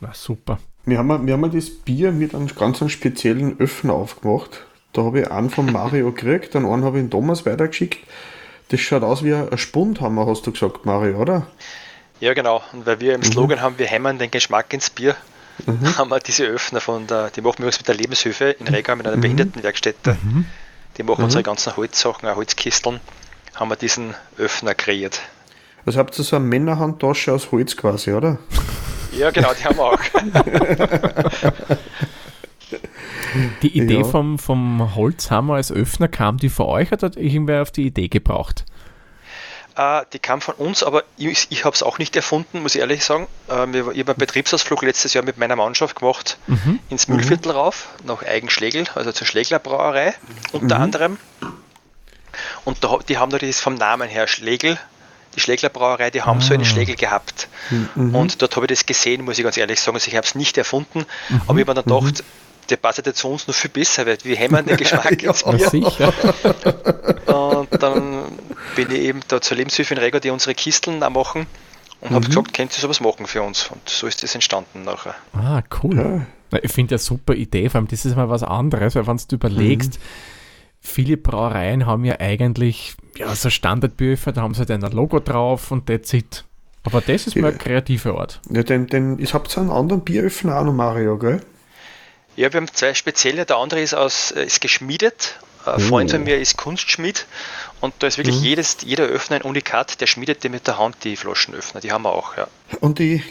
[0.00, 0.58] Na super.
[0.84, 4.66] Wir haben, wir haben das Bier mit einem ganz speziellen Öffner aufgemacht.
[4.92, 7.98] Da habe ich einen von Mario gekriegt, dann einen habe ich den Thomas weitergeschickt.
[8.68, 11.46] Das schaut aus wie ein Spundhammer, hast du gesagt, Mario, oder?
[12.20, 12.62] Ja, genau.
[12.72, 13.62] Und weil wir im Slogan mhm.
[13.62, 15.14] haben, wir hämmern den Geschmack ins Bier,
[15.66, 15.96] mhm.
[15.96, 18.94] haben wir diese Öffner von der, die machen wir uns mit der Lebenshilfe in Rega
[18.96, 19.22] mit einer mhm.
[19.22, 20.16] Behindertenwerkstätte.
[20.22, 20.46] Mhm.
[20.96, 21.46] Die machen unsere mhm.
[21.46, 23.00] ganzen Holzsachen, auch Holzkisteln,
[23.54, 25.20] haben wir diesen Öffner kreiert.
[25.86, 28.38] Also habt ihr so eine Männerhandtasche aus Holz quasi, oder?
[29.12, 29.98] Ja, genau, die haben wir auch.
[33.62, 34.04] die Idee ja.
[34.04, 38.08] vom, vom Holzhammer als Öffner, kam die von euch oder hat irgendwer auf die Idee
[38.08, 38.64] gebraucht?
[39.78, 42.80] Äh, die kam von uns, aber ich, ich habe es auch nicht erfunden, muss ich
[42.80, 43.28] ehrlich sagen.
[43.48, 46.80] Äh, ich habe einen Betriebsausflug letztes Jahr mit meiner Mannschaft gemacht mhm.
[46.90, 47.58] ins Müllviertel mhm.
[47.58, 50.14] rauf, nach Eigenschlegel, also zur Schlegler Brauerei
[50.52, 50.82] unter mhm.
[50.82, 51.16] anderem.
[52.64, 54.78] Und da, die haben da das vom Namen her Schlegel,
[55.36, 56.42] die Schlegler Brauerei, die haben ah.
[56.42, 56.66] so einen ah.
[56.66, 57.48] Schlegel gehabt.
[57.70, 58.16] Mhm.
[58.16, 59.96] Und dort habe ich das gesehen, muss ich ganz ehrlich sagen.
[59.96, 61.40] Also ich habe es nicht erfunden, mhm.
[61.46, 62.24] aber ich habe mir dann gedacht,
[62.70, 65.68] der passt ja zu uns noch viel besser, weil wir hämmern den Geschmack ins Bier.
[65.68, 66.12] Sicher.
[67.26, 68.24] Und dann
[68.76, 71.46] bin ich eben da zur Lebenshilfe in Rego, die unsere Kisteln auch machen
[72.00, 72.14] und mhm.
[72.14, 73.70] habe gesagt, könnt ihr sowas machen für uns?
[73.70, 75.14] Und so ist das entstanden nachher.
[75.32, 76.26] Ah, cool.
[76.52, 76.58] Ja.
[76.62, 79.36] Ich finde ja super Idee, vor allem das ist mal was anderes, weil wenn du
[79.36, 80.02] überlegst, mhm.
[80.80, 85.70] viele Brauereien haben ja eigentlich ja, so Standardbücher, da haben sie halt ein Logo drauf
[85.70, 86.44] und that's it.
[86.84, 88.40] Aber das ist mal ein kreativer Ort.
[88.50, 91.42] Ja, denn, denn ich habe einen anderen Bieröffner auch noch, Mario, gell?
[92.38, 93.44] Ja, wir haben zwei spezielle.
[93.46, 95.40] Der andere ist aus äh, ist geschmiedet.
[95.66, 95.80] Ein oh.
[95.80, 97.26] Freund von mir ist Kunstschmied
[97.80, 98.44] und da ist wirklich mhm.
[98.44, 101.80] jedes, jeder Öffner ein Unikat, der schmiedet die mit der Hand, die Flaschenöffner.
[101.80, 102.46] Die haben wir auch, ja.
[102.78, 103.24] Und die,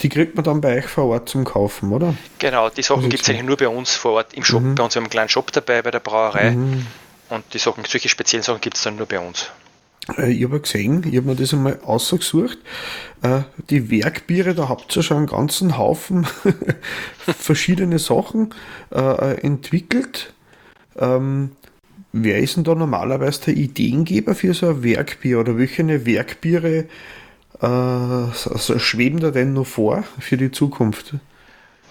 [0.00, 2.14] die kriegt man dann bei euch vor Ort zum Kaufen, oder?
[2.38, 4.62] Genau, die Sachen gibt es eigentlich nur bei uns vor Ort im Shop.
[4.62, 4.76] Mhm.
[4.76, 6.52] Bei uns haben wir einen kleinen Shop dabei bei der Brauerei.
[6.52, 6.86] Mhm.
[7.28, 9.50] Und die Sachen, solche speziellen Sachen gibt es dann nur bei uns.
[10.18, 12.58] Äh, ich habe gesehen, ich habe mir das einmal ausgesucht.
[13.22, 16.26] Äh, die Werkbiere, da habt ihr schon einen ganzen Haufen
[17.18, 18.54] verschiedene Sachen
[18.90, 20.32] äh, entwickelt.
[20.96, 21.52] Ähm,
[22.12, 26.86] wer ist denn da normalerweise der Ideengeber für so ein Werkbier oder welche Werkbiere
[27.60, 31.14] also schweben da denn noch vor für die Zukunft?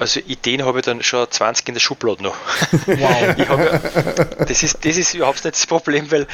[0.03, 2.35] Also Ideen habe ich dann schon 20 in der Schublade noch.
[2.85, 3.47] Wow.
[3.47, 6.27] Hab, das, ist, das ist überhaupt nicht das Problem, weil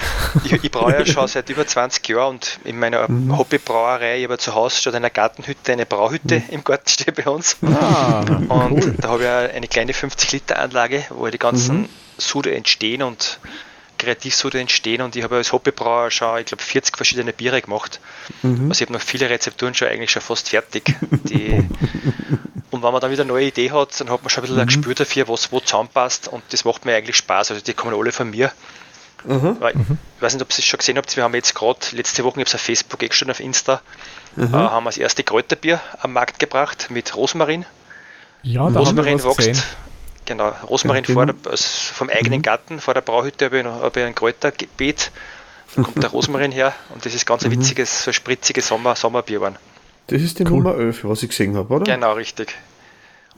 [0.43, 3.37] ich, ich brauche ja schon seit über 20 Jahren und in meiner mhm.
[3.37, 6.49] Hobbybrauerei, ich habe zu Hause statt einer Gartenhütte eine Brauhütte mhm.
[6.49, 7.57] im Garten steht bei uns.
[7.61, 8.95] Ah, und cool.
[8.97, 11.89] da habe ich eine kleine 50 Liter Anlage, wo die ganzen mhm.
[12.17, 13.39] Sude entstehen und
[13.99, 17.99] Kreativsoda entstehen und ich habe als Hobbybrauer schon, ich glaube, 40 verschiedene Biere gemacht.
[18.41, 18.69] Mhm.
[18.69, 20.95] Also ich habe noch viele Rezepturen schon eigentlich schon fast fertig.
[21.29, 21.69] Die,
[22.71, 24.55] und wenn man dann wieder eine neue Idee hat, dann hat man schon ein bisschen
[24.55, 24.61] mhm.
[24.61, 27.51] ein Gespür dafür, was wo zusammenpasst und das macht mir eigentlich Spaß.
[27.51, 28.51] Also die kommen alle von mir.
[29.25, 29.57] Mhm.
[29.59, 32.23] Weil, ich weiß nicht, ob ihr es schon gesehen habt, wir haben jetzt gerade letzte
[32.23, 33.81] Woche, ich habe es auf Facebook eh schon auf Insta,
[34.35, 34.53] mhm.
[34.53, 37.65] äh, haben wir das erste Kräuterbier am Markt gebracht mit Rosmarin.
[38.43, 39.61] Ja, da Rosmarin wächst, gesehen.
[40.29, 42.43] Genau, Rosmarin vor der, also vom eigenen mhm.
[42.43, 45.11] Garten, vor der Brauhütte habe ich, noch, habe ich ein Kräuterbeet.
[45.75, 47.61] Da kommt der Rosmarin her und das ist ganz ein mhm.
[47.61, 49.55] witziges, so spritziges Sommer, Sommerbier geworden.
[50.05, 50.61] Das ist die cool.
[50.61, 51.83] Nummer 11, was ich gesehen habe, oder?
[51.83, 52.55] Genau, richtig.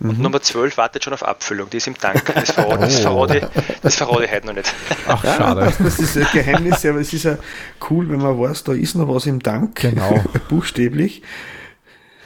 [0.01, 0.23] Und mhm.
[0.23, 2.25] Nummer 12 wartet schon auf Abfüllung, die ist im Tank.
[2.35, 2.81] Das verrate, oh.
[2.81, 3.49] das verrate,
[3.81, 4.73] das verrate ich heute noch nicht.
[5.07, 5.73] Ach, schade.
[5.79, 7.37] Das ist ein Geheimnis, aber es ist ja
[7.89, 9.79] cool, wenn man weiß, da ist noch was im Tank.
[9.79, 10.21] Genau.
[10.49, 11.21] Buchstäblich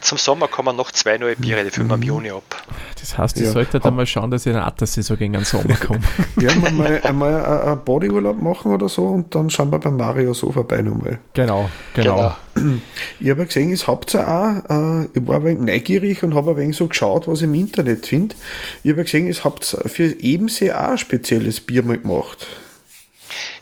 [0.05, 2.05] zum Sommer kommen noch zwei neue Biere, die füllen wir im mhm.
[2.05, 2.63] Juni ab.
[2.99, 3.51] Das heißt, ich ja.
[3.51, 6.01] sollte dann mal schauen, dass ich in Atterssaison gegen den Sommer komme.
[6.35, 10.33] Werden wir mal einmal einen Bodyurlaub machen oder so und dann schauen wir beim Mario
[10.33, 11.19] so vorbei nochmal.
[11.33, 12.35] Genau, genau.
[12.53, 12.75] genau.
[13.19, 16.51] Ich habe gesehen, es habt ihr auch, äh, ich war ein wenig neugierig und habe
[16.51, 18.35] ein wenig so geschaut, was ich im Internet finde.
[18.83, 22.47] Ich habe gesehen, es habt für Ebensee auch ein spezielles Bier mal gemacht.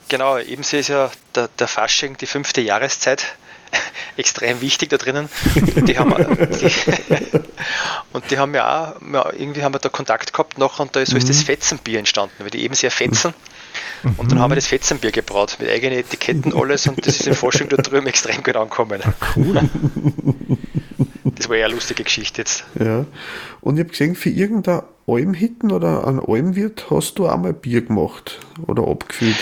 [0.09, 3.35] Genau, Ebensee ist ja der, der Fasching, die fünfte Jahreszeit
[4.17, 5.29] extrem wichtig da drinnen.
[5.55, 6.71] Die haben, die,
[8.13, 11.11] und die haben ja auch, irgendwie haben wir da Kontakt gehabt noch und da ist,
[11.11, 11.45] so ist das mhm.
[11.45, 13.33] Fetzenbier entstanden, weil die eben sehr fetzen.
[14.17, 17.33] Und dann haben wir das Fetzenbier gebraut mit eigenen Etiketten, alles und das ist in
[17.33, 19.01] Forschung da drüben extrem gut angekommen.
[19.03, 19.61] Ah, cool.
[21.35, 22.63] Das war ja eine lustige Geschichte jetzt.
[22.79, 23.05] Ja.
[23.61, 28.39] Und ich habe gesehen, für irgendein Almhitten oder ein Almwirt hast du einmal Bier gemacht
[28.67, 29.35] oder abgefüllt.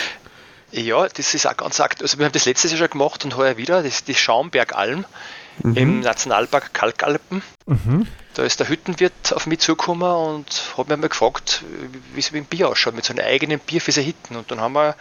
[0.71, 2.05] Ja, das ist auch ganz aktuell.
[2.05, 3.83] Also wir haben das letztes Jahr schon gemacht und heuer wieder.
[3.83, 5.05] Das ist die Schaumbergalm
[5.63, 5.77] mhm.
[5.77, 7.41] im Nationalpark Kalkalpen.
[7.65, 8.07] Mhm.
[8.33, 10.45] Da ist der Hüttenwirt auf mich zugekommen und
[10.77, 11.63] hat mir mal gefragt,
[12.13, 14.37] wie es mit dem Bier ausschaut, mit so einem eigenen Bier für seine Hütten.
[14.37, 14.95] Und dann haben wir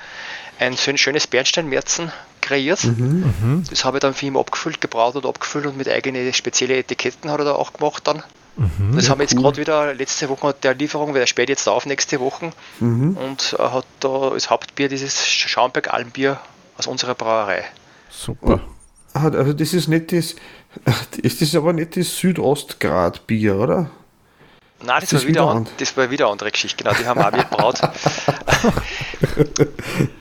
[0.59, 2.83] ein so ein schönes Bernsteinmerzen kreiert.
[2.85, 3.33] Mhm.
[3.40, 3.64] mhm.
[3.70, 7.30] Das habe ich dann für ihn abgefüllt, gebraut und abgefüllt und mit eigenen speziellen Etiketten
[7.30, 8.24] hat er da auch gemacht dann.
[8.57, 9.43] Mhm, das haben wir jetzt cool.
[9.43, 13.17] gerade wieder letzte Woche der Lieferung, weil er späht jetzt auf nächste Woche mhm.
[13.17, 16.41] und er hat da als Hauptbier dieses Schaumberg Almbier
[16.77, 17.65] aus unserer Brauerei.
[18.11, 18.61] Super.
[19.13, 20.37] Also das ist nicht das,
[21.23, 23.91] ist das aber nicht das Südostgrad-Bier, oder?
[24.83, 27.21] Nein, das, das, war wieder, an, das war wieder eine andere Geschichte, genau, die haben
[27.21, 27.81] auch wir gebraut.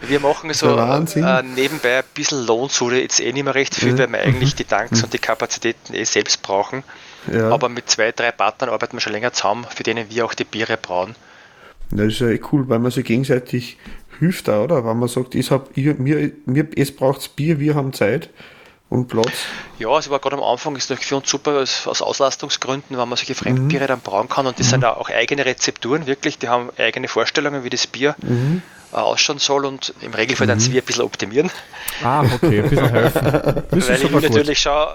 [0.02, 4.00] wir machen so äh, nebenbei ein bisschen Lohnsude, jetzt eh nicht mehr recht viel, mhm.
[4.00, 5.06] weil wir eigentlich die Tanks mhm.
[5.06, 6.84] und die Kapazitäten eh selbst brauchen.
[7.32, 7.49] Ja.
[7.49, 10.43] Aber mit zwei, drei Partnern arbeiten wir schon länger zusammen, für denen wir auch die
[10.43, 11.15] Biere brauen.
[11.91, 13.77] Das ist ja eh cool, weil man sich gegenseitig
[14.19, 14.86] hilft da, oder?
[14.86, 18.29] Wenn man sagt, ich hab, ich, mir, mir, es braucht Bier, wir haben Zeit,
[18.89, 19.32] und Platz?
[19.77, 23.08] Ja, es war gerade am Anfang, ist natürlich für uns super aus, aus Auslastungsgründen, wenn
[23.08, 23.88] man solche Fremdbiere mhm.
[23.88, 24.71] dann brauen kann und das mhm.
[24.71, 28.62] sind auch eigene Rezepturen, wirklich, die haben eigene Vorstellungen, wie das Bier mhm.
[28.91, 30.77] Äh, ausschauen soll und im Regelfall dann sie mhm.
[30.77, 31.51] ein bisschen optimieren.
[32.03, 33.21] Ah, okay, ein bisschen helfen.
[33.69, 34.88] Das Weil ich natürlich schon,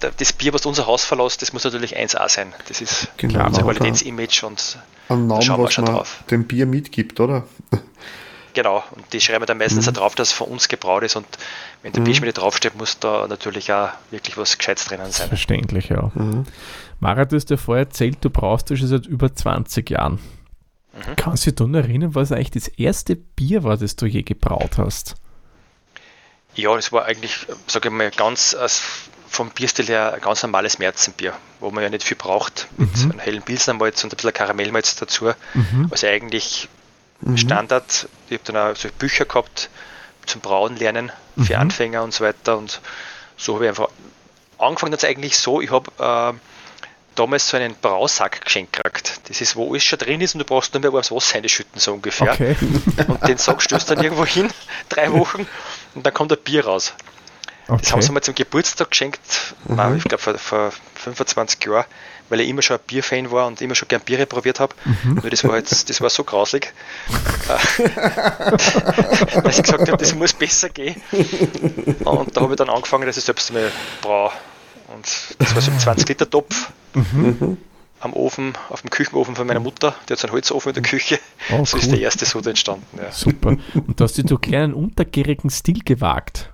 [0.00, 2.52] das Bier, was unser Haus verlässt, das muss natürlich 1A sein.
[2.68, 6.22] Das ist genau, unser Qualitätsimage und am Namen, schauen wir schon man drauf.
[6.30, 7.44] dem Bier mitgibt, oder?
[8.54, 9.92] Genau, und die schreiben dann meistens mhm.
[9.92, 11.26] drauf, dass es von uns gebraut ist und
[11.82, 12.06] wenn der mhm.
[12.06, 15.28] Bierschmiede draufsteht, muss da natürlich auch wirklich was Gescheites drinnen sein.
[15.28, 16.10] Verständlich, ja.
[16.14, 16.44] Mhm.
[16.98, 20.14] Mara, du hast ja vorher erzählt, du brauchst das schon seit über 20 Jahren.
[20.92, 21.14] Mhm.
[21.14, 24.78] Kannst du dich dann erinnern, was eigentlich das erste Bier war, das du je gebraut
[24.78, 25.14] hast?
[26.54, 28.82] Ja, das war eigentlich, sage ich mal, ganz als
[29.28, 33.10] vom Bierstil her ein ganz normales Märzenbier, wo man ja nicht viel braucht, mit mhm.
[33.10, 35.32] einem hellen Pilsnermalz und ein bisschen Karamellmalz dazu.
[35.54, 35.88] Mhm.
[35.90, 36.68] Also eigentlich
[37.20, 37.36] mhm.
[37.36, 38.08] Standard.
[38.28, 39.70] Ich habe dann auch so Bücher gehabt
[40.26, 41.62] zum Brauen lernen für mhm.
[41.62, 42.58] Anfänger und so weiter.
[42.58, 42.80] Und
[43.36, 43.88] so habe ich einfach
[44.58, 46.38] angefangen hat es eigentlich so, ich habe äh,
[47.14, 49.20] damals so einen Brausack geschenkt gekriegt.
[49.28, 51.80] Das ist, wo alles schon drin ist und du brauchst nur mehr warmes Wasser einschütten,
[51.80, 52.32] so ungefähr.
[52.32, 52.56] Okay.
[53.06, 54.50] Und den Sack stößt dann irgendwo hin,
[54.88, 55.46] drei Wochen,
[55.94, 56.92] und dann kommt ein Bier raus.
[57.68, 57.80] Okay.
[57.82, 59.96] Das haben sie mir zum Geburtstag geschenkt, mhm.
[59.96, 61.84] ich glaube vor, vor 25 Jahren
[62.28, 64.74] weil ich immer schon ein Bierfan war und immer schon gern Biere probiert habe.
[64.84, 65.14] Mhm.
[65.14, 66.72] Nur das war jetzt, das war so grauslig,
[67.48, 67.78] dass
[69.58, 71.00] ich gesagt habe, das muss besser gehen.
[72.04, 73.70] Und da habe ich dann angefangen, dass ich selbst mal
[74.02, 74.36] brauche.
[74.94, 75.06] Und
[75.38, 76.72] das war so ein 20-Liter-Topf.
[76.94, 77.58] Mhm.
[78.00, 80.84] Am Ofen, auf dem Küchenofen von meiner Mutter, die hat so einen Holzofen in der
[80.84, 81.18] Küche.
[81.50, 81.82] Oh, so cool.
[81.82, 82.86] ist der erste Soda entstanden.
[82.96, 83.10] Ja.
[83.10, 83.56] Super.
[83.74, 86.47] Und da hast du so kleinen untergärigen Stil gewagt.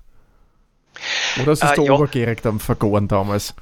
[1.42, 1.92] Oder ist es äh, der ja.
[1.92, 3.55] obergärig dann vergoren damals?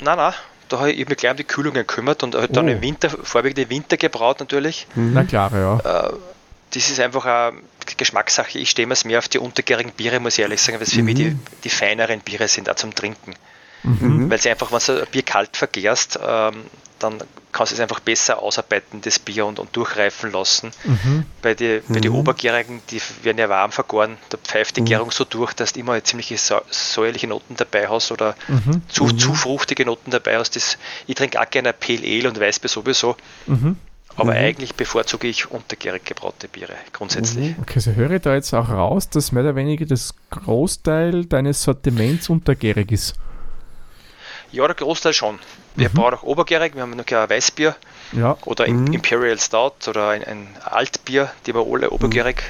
[0.00, 0.34] Nein, nein,
[0.68, 2.72] da habe ich mich gleich um die Kühlung gekümmert und halt dann oh.
[2.72, 4.86] im Winter, vorwiegend im Winter gebraut natürlich.
[4.94, 5.12] Mhm.
[5.14, 6.08] Na klar, ja.
[6.08, 6.12] Äh,
[6.74, 7.58] das ist einfach eine
[7.96, 8.58] Geschmackssache.
[8.58, 11.00] Ich stehe mir mehr auf die untergärigen Biere, muss ich ehrlich sagen, weil es für
[11.00, 11.04] mhm.
[11.06, 13.34] mich die, die feineren Biere sind, auch zum Trinken.
[13.82, 14.30] Mhm.
[14.30, 16.64] Weil sie einfach, wenn du ein Bier kalt vergärst, ähm,
[16.98, 20.70] dann kannst du es einfach besser ausarbeiten, das Bier und, und durchreifen lassen.
[20.84, 21.24] Mhm.
[21.42, 22.18] Bei, die, bei den mhm.
[22.18, 24.86] Obergärigen, die werden ja warm vergoren, da pfeift die mhm.
[24.86, 26.34] Gärung so durch, dass du immer ziemlich
[26.70, 28.82] säuerliche Noten dabei hast oder mhm.
[28.88, 29.18] zu, mhm.
[29.18, 30.56] zu fruchtige Noten dabei hast.
[30.56, 33.16] Das, ich trinke auch gerne Pale Ale und Weißbier sowieso.
[33.46, 33.76] Mhm.
[34.18, 37.54] Aber eigentlich bevorzuge ich untergärig gebraute Biere, grundsätzlich.
[37.60, 41.62] Okay, so höre ich da jetzt auch raus, dass mehr oder weniger das Großteil deines
[41.62, 43.14] Sortiments untergärig ist.
[44.50, 45.38] Ja, der Großteil schon.
[45.78, 45.94] Wir mhm.
[45.94, 47.76] brauchen auch obergärig, wir haben noch ein Weißbier
[48.12, 48.36] ja.
[48.44, 48.92] oder mhm.
[48.92, 52.42] Imperial Stout oder ein, ein, Altbier, die wir alle obergärig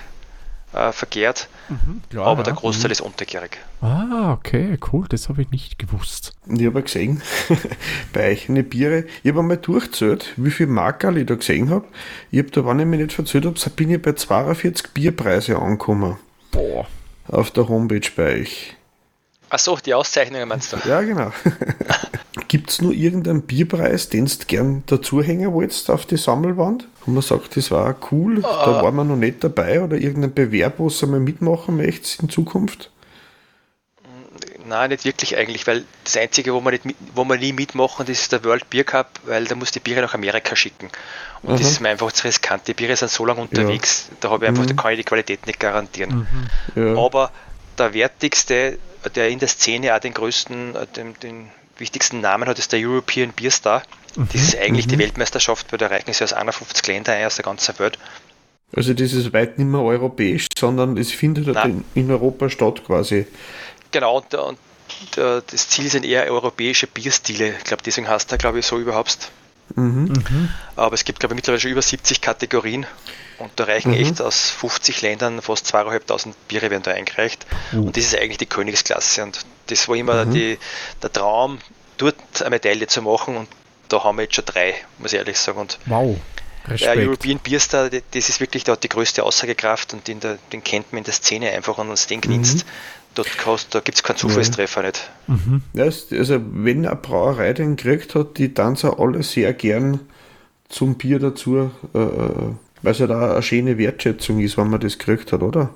[0.72, 1.48] äh, verkehrt.
[1.68, 2.44] Mhm, klar, aber ja.
[2.44, 2.92] der Großteil mhm.
[2.92, 3.58] ist untergärig.
[3.82, 6.32] Ah, okay, cool, das habe ich nicht gewusst.
[6.46, 7.20] Ich habe gesehen,
[8.14, 11.84] bei euch eine Biere, ich habe einmal durchgezählt, wie viel Markerl ich da gesehen habe.
[12.30, 16.16] Ich habe da, wenn ich mich nicht verzählt habe, bin ich bei 42 Bierpreise angekommen.
[16.50, 16.86] Boah.
[17.26, 18.77] Auf der Homepage bei euch.
[19.50, 20.76] Achso, die Auszeichnungen meinst du?
[20.86, 21.32] Ja, genau.
[22.48, 26.86] Gibt es nur irgendeinen Bierpreis, den du gern dazuhängen wolltest auf die Sammelwand?
[27.06, 30.34] Und man sagt, das war cool, uh, da war man noch nicht dabei oder irgendein
[30.34, 32.90] Bewerb, wo du mal mitmachen möchtest in Zukunft?
[34.66, 36.84] Nein, nicht wirklich eigentlich, weil das Einzige, wo wir, nicht,
[37.14, 40.02] wo wir nie mitmachen, das ist der World Beer Cup, weil da muss die Biere
[40.02, 40.90] nach Amerika schicken.
[41.42, 41.58] Und Aha.
[41.58, 42.68] das ist mir einfach zu riskant.
[42.68, 44.16] Die Biere sind so lange unterwegs, ja.
[44.20, 44.68] da habe ich einfach, mhm.
[44.68, 46.28] da kann ich die Qualität nicht garantieren.
[46.74, 46.82] Mhm.
[46.82, 47.02] Ja.
[47.02, 47.30] Aber
[47.78, 48.78] der wertigste
[49.14, 52.80] der in der Szene auch den größten, äh, den, den wichtigsten Namen hat, ist der
[52.80, 53.82] European Beer Star.
[54.16, 54.28] Mhm.
[54.32, 54.90] Das ist eigentlich mhm.
[54.90, 57.98] die Weltmeisterschaft, weil da erreichen sie aus 51 Länder ein aus der ganzen Welt.
[58.74, 63.26] Also das ist weit nicht mehr europäisch, sondern es findet halt in Europa statt quasi.
[63.90, 64.58] Genau, und, und,
[65.16, 67.54] das Ziel sind eher europäische Bierstile.
[67.56, 69.30] Ich glaube, deswegen heißt er, glaube ich, so überhaupt.
[69.74, 70.04] Mhm.
[70.04, 70.48] Mhm.
[70.76, 72.86] Aber es gibt, glaube ich, mittlerweile schon über 70 Kategorien
[73.38, 74.00] und da reichen mhm.
[74.00, 77.46] echt aus 50 Ländern fast 2.500 Biere werden da eingereicht.
[77.72, 77.84] Mhm.
[77.84, 79.22] Und das ist eigentlich die Königsklasse.
[79.22, 80.32] Und das war immer mhm.
[80.32, 80.58] die,
[81.02, 81.58] der Traum,
[81.98, 83.36] dort eine Medaille zu machen.
[83.36, 83.48] Und
[83.88, 85.60] da haben wir jetzt schon drei, muss ich ehrlich sagen.
[85.60, 86.16] Und wow.
[86.66, 86.96] Respekt.
[86.96, 90.20] Der European Beer Star, das ist wirklich da die größte Aussagekraft und den,
[90.52, 92.58] den kennt man in der Szene einfach und uns den genießt.
[92.58, 92.70] Mhm.
[93.14, 93.28] Dort
[93.70, 94.86] da gibt es keinen Zufallstreffer ja.
[94.88, 95.10] nicht.
[95.28, 95.62] Mhm.
[95.72, 100.00] Ja, also wenn eine Brauerei den gekriegt hat, die tanzen alle sehr gern
[100.68, 104.80] zum Bier dazu äh, äh weil es ja da eine schöne Wertschätzung ist, wenn man
[104.80, 105.70] das gekriegt hat, oder?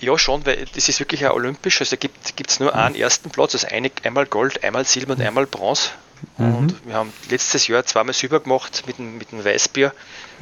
[0.00, 1.80] Ja, schon, weil das ist wirklich ein olympisch.
[1.80, 5.46] Also gibt es nur einen ersten Platz, also eine, einmal Gold, einmal Silber und einmal
[5.46, 5.90] Bronze.
[6.38, 6.56] Mhm.
[6.56, 9.92] Und wir haben letztes Jahr zweimal Silber gemacht mit dem, mit dem Weißbier,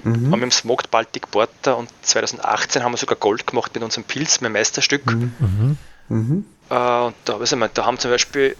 [0.02, 0.12] mhm.
[0.12, 4.04] haben mit dem Smoked Baltic Porter und 2018 haben wir sogar Gold gemacht mit unserem
[4.04, 5.06] Pilz, mein Meisterstück.
[5.06, 5.32] Mhm.
[5.38, 5.78] mhm.
[6.08, 6.44] mhm.
[6.70, 8.56] Äh, und da, also, da haben zum Beispiel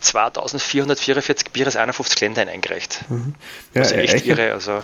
[0.00, 3.04] 2444 Bier aus 51 Ländern eingereicht.
[3.08, 3.34] Mhm.
[3.74, 4.52] Ja, also echt irre.
[4.52, 4.82] Also.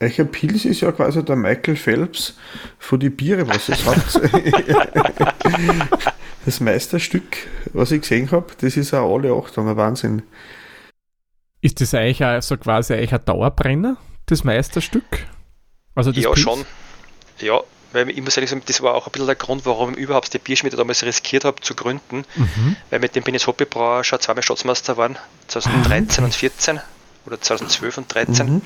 [0.00, 2.36] Eicher Pils ist ja quasi der Michael Phelps
[2.78, 4.20] von die Biere, was es hat.
[6.44, 10.22] das Meisterstück, was ich gesehen habe, das ist auch alle acht ein Wahnsinn.
[11.60, 15.26] Ist das eigentlich auch so quasi eigentlich ein Dauerbrenner, das Meisterstück?
[15.96, 16.44] Also das ja, Pilz?
[16.44, 16.64] schon.
[17.40, 17.60] Ja,
[17.92, 20.32] weil ich muss ehrlich sagen, das war auch ein bisschen der Grund, warum ich überhaupt
[20.32, 22.76] die Bierschmiede damals riskiert habe zu gründen, mhm.
[22.90, 25.16] weil mit dem bin ich Hobbybrauer schon zweimal Staatsmeister waren,
[25.48, 26.26] 2013 mhm.
[26.26, 26.80] und 14
[27.26, 28.46] oder 2012 und 13.
[28.46, 28.62] Mhm.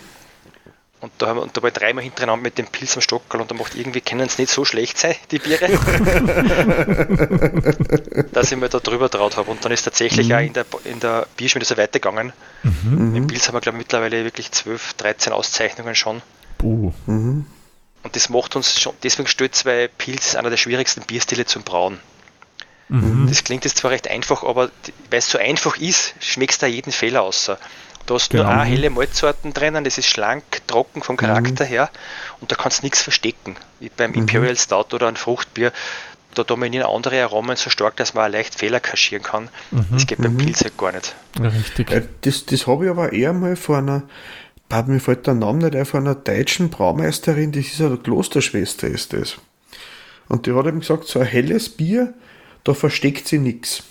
[1.03, 3.41] Und da, haben wir, und da war ich dreimal hintereinander mit dem Pilz am Stockerl
[3.41, 5.67] und da macht irgendwie, können es nicht so schlecht sein, die Biere.
[8.31, 9.51] dass ich mir da drüber traut habe.
[9.51, 10.35] Und dann ist tatsächlich mhm.
[10.35, 12.33] auch in der, in der Bierschmiede so weitergegangen.
[12.63, 13.17] Mhm.
[13.17, 16.23] Im Pilz haben wir, glaube ich, mittlerweile wirklich 12, 13 Auszeichnungen schon.
[16.63, 16.93] Uh.
[17.07, 17.47] Mhm.
[18.05, 21.99] Und das macht uns schon, deswegen stolz, weil Pilz einer der schwierigsten Bierstile zum Brauen.
[22.89, 23.27] Mhm.
[23.27, 24.71] Das klingt jetzt zwar recht einfach, aber
[25.11, 27.59] weil es so einfach ist, schmeckst du da jeden Fehler außer.
[28.07, 28.45] Du hast genau.
[28.45, 31.69] nur auch helle Malzsorten drinnen, das ist schlank, trocken vom Charakter mhm.
[31.69, 31.91] her
[32.41, 33.57] und da kannst du nichts verstecken.
[33.81, 34.19] Wie beim mhm.
[34.19, 35.73] Imperial Stout oder ein Fruchtbier,
[36.35, 39.49] da dominieren andere Aromen so stark, dass man auch leicht Fehler kaschieren kann.
[39.71, 39.87] Mhm.
[39.93, 40.39] Das geht beim mhm.
[40.39, 41.15] Pilz halt gar nicht.
[41.39, 41.91] richtig.
[41.91, 44.03] Äh, das, das habe ich aber eher mal vor einer,
[44.87, 49.13] mir fällt der Name nicht ein, von einer deutschen Braumeisterin, das ist eine Klosterschwester, ist
[49.13, 49.37] das.
[50.29, 52.15] Und die hat eben gesagt, so ein helles Bier,
[52.65, 53.83] da versteckt sie nichts.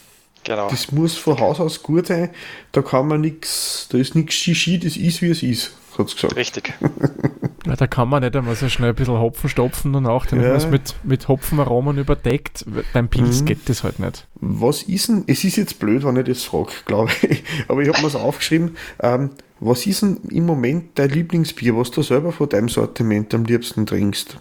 [0.43, 0.69] Genau.
[0.69, 2.31] Das muss von Haus aus gut sein.
[2.71, 6.15] Da kann man nichts, da ist nichts Shishi, das ist wie es ist, hat sie
[6.15, 6.35] gesagt.
[6.35, 6.73] Richtig.
[7.65, 10.45] ja, da kann man nicht einmal so schnell ein bisschen Hopfen stopfen und auch, damit
[10.45, 10.51] ja.
[10.51, 12.65] man es mit, mit Hopfenaromen überdeckt.
[12.93, 13.45] Beim Pilz mhm.
[13.45, 14.25] geht das halt nicht.
[14.35, 17.89] Was ist denn, es ist jetzt blöd, wenn ich das frage, glaube ich, aber ich
[17.89, 18.77] habe mir es aufgeschrieben.
[19.01, 23.45] Ähm, was ist denn im Moment dein Lieblingsbier, was du selber von deinem Sortiment am
[23.45, 24.37] liebsten trinkst?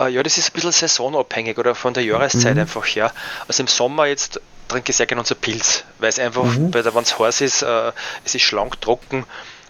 [0.00, 2.62] Uh, ja, das ist ein bisschen saisonabhängig oder von der Jahreszeit mhm.
[2.62, 3.12] einfach her.
[3.46, 6.72] Also im Sommer jetzt trinke ich sehr gerne unser Pilz, weil es einfach, mhm.
[6.72, 7.92] wenn es heiß ist, äh,
[8.24, 9.24] es ist schlank, trocken,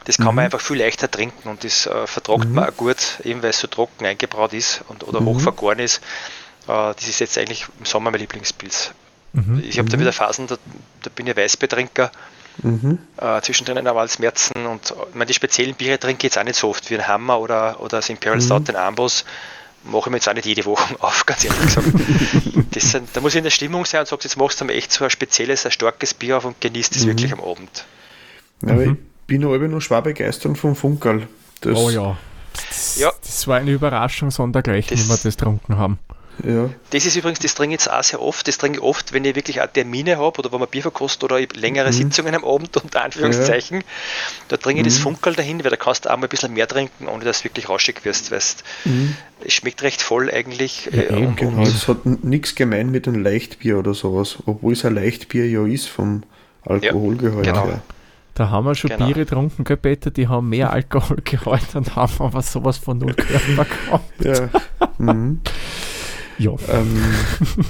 [0.05, 0.35] das kann mhm.
[0.35, 2.55] man einfach viel leichter trinken und das äh, vertragt mhm.
[2.55, 5.27] man auch gut, eben weil es so trocken eingebraut ist und, oder mhm.
[5.27, 5.99] hoch vergoren ist.
[6.67, 8.93] Äh, das ist jetzt eigentlich im Sommer mein Lieblingspilz.
[9.33, 9.63] Mhm.
[9.67, 10.03] Ich habe da mhm.
[10.03, 10.57] wieder Phasen, da,
[11.03, 12.13] da bin ich Weißbiertrinker,
[12.59, 12.99] mhm.
[13.17, 16.39] äh, zwischendrin aber als Märzen und äh, ich meine, die speziellen Biere trinke ich jetzt
[16.39, 19.25] auch nicht so oft wie ein Hammer oder, oder das Imperial Stout, den Amboss
[19.85, 21.87] mache ich mir jetzt auch nicht jede Woche auf, ganz ehrlich gesagt.
[22.73, 24.75] das sind, da muss ich in der Stimmung sein und sagst, jetzt machst du mir
[24.75, 27.09] echt so ein spezielles, ein starkes Bier auf und genießt es mhm.
[27.09, 27.85] wirklich am Abend.
[28.67, 28.93] Ja, mhm.
[28.93, 31.29] ich bin aber noch schwer begeistert vom Funkerl.
[31.67, 32.17] oh ja.
[32.69, 33.13] Das, ja.
[33.21, 35.99] das war eine Überraschung sondergleichen, wie wir das getrunken haben.
[36.43, 36.71] Ja.
[36.91, 38.49] Das ist übrigens, das trinke ich jetzt auch sehr oft.
[38.49, 41.25] Das trinke ich oft, wenn ich wirklich auch Termine habe oder wenn man Bier verkostet
[41.25, 41.93] oder längere mhm.
[41.93, 43.79] Sitzungen am Abend, unter Anführungszeichen.
[43.79, 43.85] Ja.
[44.49, 44.91] Da trinke ich mhm.
[44.91, 47.39] das Funkel dahin, weil da kannst du auch mal ein bisschen mehr trinken, ohne dass
[47.39, 48.31] du wirklich rauschig wirst.
[48.31, 48.65] Weißt.
[48.85, 49.17] Mhm.
[49.45, 50.89] Es schmeckt recht voll eigentlich.
[50.93, 51.63] Ja, äh, und, genau.
[51.63, 55.89] Es hat nichts gemein mit einem Leichtbier oder sowas, obwohl es ein Leichtbier ja ist
[55.89, 56.23] vom
[56.63, 57.67] Alkoholgehalt genau.
[57.67, 57.83] her.
[58.35, 59.07] Da haben wir schon genau.
[59.07, 63.65] Biere getrunken, gell, Peter, die haben mehr Alkoholgehalt und haben aber sowas von null Körper
[63.65, 64.25] gehabt.
[64.25, 64.49] Ja.
[64.99, 65.41] Mhm.
[66.39, 66.53] Ja.
[66.69, 67.03] Ähm,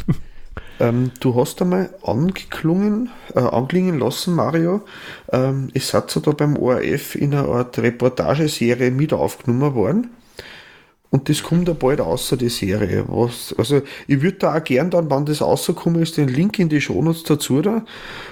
[0.80, 4.82] ähm, du hast einmal angeklungen, äh, anklingen lassen, Mario.
[5.32, 10.10] Ähm, es hat ja da beim ORF in einer Art Reportageserie mit aufgenommen worden.
[11.14, 13.04] Und das kommt ja bald außer die Serie.
[13.06, 16.68] Was, also ich würde da auch gern dann, wann das rausgekommen ist, den Link in
[16.68, 17.84] die Shownotes dazu da.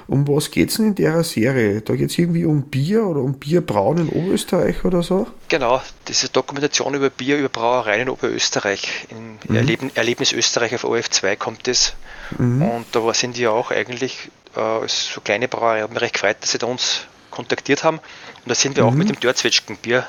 [0.09, 1.83] Um was geht es denn in der Serie?
[1.83, 5.29] Da geht es irgendwie um Bier oder um Bierbrauen in Oberösterreich oder so?
[5.47, 9.07] Genau, diese Dokumentation über Bier, über Brauereien in Oberösterreich.
[9.11, 9.55] In mhm.
[9.55, 11.95] Erleben, Erlebnis Österreich auf OF2 kommt das.
[12.37, 12.63] Mhm.
[12.63, 15.83] Und da sind wir auch eigentlich äh, so kleine Brauerei.
[15.83, 17.99] Hat mich recht gefreut, dass sie da uns kontaktiert haben.
[17.99, 18.89] Und da sind wir mhm.
[18.89, 20.05] auch mit dem Dörzwetschgenbier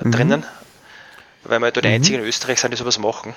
[0.00, 0.12] äh, mhm.
[0.12, 0.46] drinnen
[1.44, 1.94] weil wir da die mhm.
[1.94, 3.34] einzigen in Österreich sind, die sowas machen.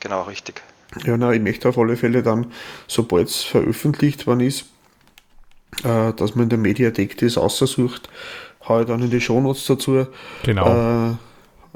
[0.00, 0.62] Genau, richtig.
[1.04, 2.52] Ja, na, ich möchte auf alle Fälle dann,
[2.86, 4.66] sobald es veröffentlicht worden ist,
[5.82, 8.08] äh, dass man in der Mediathek das aussucht,
[8.68, 10.06] haue ich dann in die Shownotes dazu.
[10.44, 11.10] Genau.
[11.10, 11.14] Äh,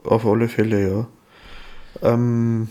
[0.05, 1.07] auf alle Fälle, ja.
[2.03, 2.69] Ähm,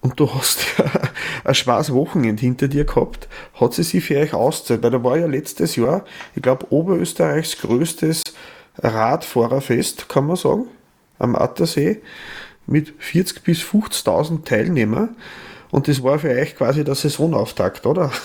[0.00, 0.84] und du hast ja
[1.44, 3.28] ein schweres Wochenende hinter dir gehabt.
[3.54, 4.82] Hat sie sich für euch auszahlt?
[4.82, 8.22] Weil da war ja letztes Jahr, ich glaube, Oberösterreichs größtes
[8.78, 10.66] Radfahrerfest, kann man sagen
[11.18, 12.00] am Attersee
[12.66, 15.16] mit 40.000 bis 50.000 Teilnehmern.
[15.70, 18.12] Und das war für euch quasi der Saisonauftakt, oder?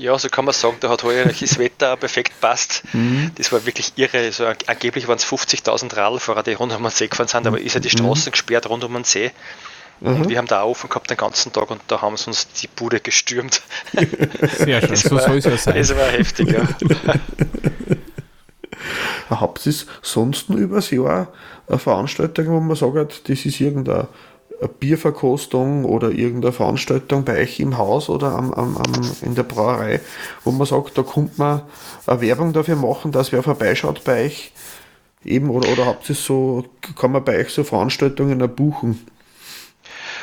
[0.00, 2.82] Ja, so kann man sagen, da hat heuer das Wetter perfekt passt.
[2.94, 3.32] Mhm.
[3.34, 4.16] Das war wirklich irre.
[4.16, 7.74] Also, angeblich waren es 50.000 Radlfahrer, die rund um den See gefahren sind, aber ist
[7.74, 7.98] ja die mhm.
[7.98, 8.32] Straßen mhm.
[8.32, 9.30] gesperrt rund um den See.
[10.00, 10.08] Mhm.
[10.08, 12.66] Und wir haben da offen gehabt den ganzen Tag und da haben sie uns die
[12.68, 13.60] Bude gestürmt.
[14.56, 15.76] Sehr schön, so soll es ja sein.
[15.76, 16.66] Das war heftig, ja.
[19.30, 21.28] Habt ihr sonst übers Jahr
[21.68, 24.08] eine Veranstaltung, wo man sagt, das ist irgendeine
[24.68, 30.00] Bierverkostung oder irgendeine Veranstaltung bei euch im Haus oder am, am, am, in der Brauerei,
[30.44, 31.62] wo man sagt, da kommt man
[32.06, 34.52] eine Werbung dafür machen, dass wer vorbeischaut bei euch
[35.24, 36.64] eben oder, oder habt ihr so,
[36.98, 39.06] kann man bei euch so Veranstaltungen buchen?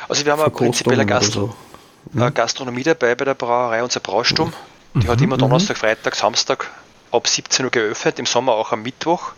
[0.07, 1.53] Also wir haben eine prinzipielle Gastro.
[2.13, 2.19] So.
[2.19, 2.33] mhm.
[2.33, 4.53] Gastronomie dabei bei der Brauerei, unser Brausturm.
[4.93, 5.11] Die mhm.
[5.11, 6.69] hat immer Donnerstag, Freitag, Samstag
[7.11, 9.33] ab 17 Uhr geöffnet, im Sommer auch am Mittwoch.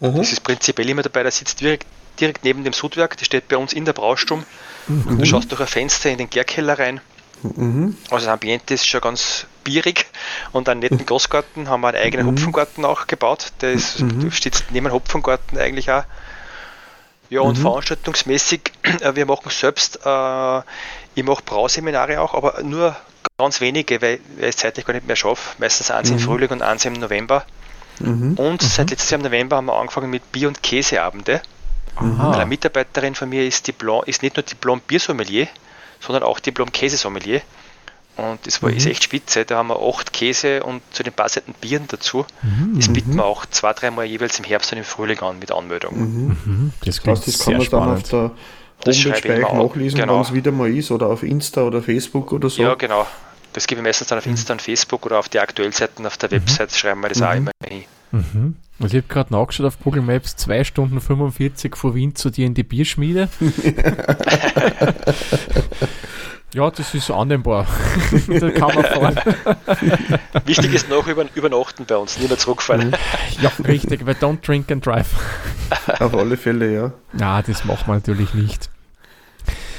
[0.00, 0.16] Mhm.
[0.16, 1.86] Das ist prinzipiell immer dabei, der sitzt direkt,
[2.20, 4.44] direkt neben dem Sudwerk, die steht bei uns in der Brausturm.
[4.86, 5.18] Mhm.
[5.18, 7.00] Du schaust durch ein Fenster in den Gärkeller rein.
[7.42, 7.96] Mhm.
[8.10, 10.06] Also das Ambiente ist schon ganz bierig
[10.52, 12.30] und einen netten Großgarten, haben wir einen eigenen mhm.
[12.32, 13.52] Hopfengarten auch gebaut.
[13.60, 14.30] Der ist, mhm.
[14.30, 16.04] steht neben dem Hopfengarten eigentlich auch.
[17.30, 17.62] Ja, und mhm.
[17.62, 20.58] veranstaltungsmäßig, äh, wir machen selbst, äh,
[21.14, 22.96] ich mache Brauseminare auch, aber nur
[23.38, 25.56] ganz wenige, weil, weil ich es zeitlich gar nicht mehr schaffe.
[25.58, 26.16] Meistens eins mhm.
[26.16, 27.44] im Frühling und eins im November.
[27.98, 28.34] Mhm.
[28.34, 28.66] Und mhm.
[28.66, 31.42] seit letztes Jahr im November haben wir angefangen mit Bier- und Käseabende.
[31.96, 35.46] Weil eine Mitarbeiterin von mir ist, Diplom, ist nicht nur Diplom-Biersommelier,
[36.00, 37.40] sondern auch Diplom-Käsesommelier.
[38.16, 38.76] Und das war mhm.
[38.76, 39.44] ist echt spitze.
[39.44, 42.26] Da haben wir acht Käse und zu den passenden Bieren dazu.
[42.42, 42.74] Mhm.
[42.76, 45.98] Das bieten wir auch zwei, dreimal jeweils im Herbst und im Frühling an mit Anmeldung.
[45.98, 46.36] Mhm.
[46.44, 46.72] mhm.
[46.84, 48.30] Das, das, das kann man dann auf der
[48.84, 50.16] Homepage gleich nachlesen, genau.
[50.16, 52.62] wenn es wieder mal ist, oder auf Insta oder Facebook oder so.
[52.62, 53.06] Ja, genau.
[53.52, 54.32] Das gebe ich meistens dann auf mhm.
[54.32, 56.36] Insta und Facebook oder auf die Aktuellseiten auf der mhm.
[56.36, 57.84] Website, schreiben wir das auch immer hin.
[58.10, 58.56] Mhm.
[58.80, 62.46] Also ich habe gerade nachgeschaut auf Google Maps, 2 Stunden 45 vor Wien zu dir
[62.46, 63.28] in die Bierschmiede.
[66.54, 67.66] Ja, das ist annehmbar.
[68.28, 69.20] da kann man fahren.
[70.44, 72.90] Wichtig ist noch über, übernachten bei uns, nicht mehr zurückfahren.
[72.90, 72.94] Mhm.
[73.42, 75.08] ja, richtig, weil don't drink and drive.
[75.98, 76.92] Auf alle Fälle, ja.
[77.18, 78.70] Ja, das macht man natürlich nicht.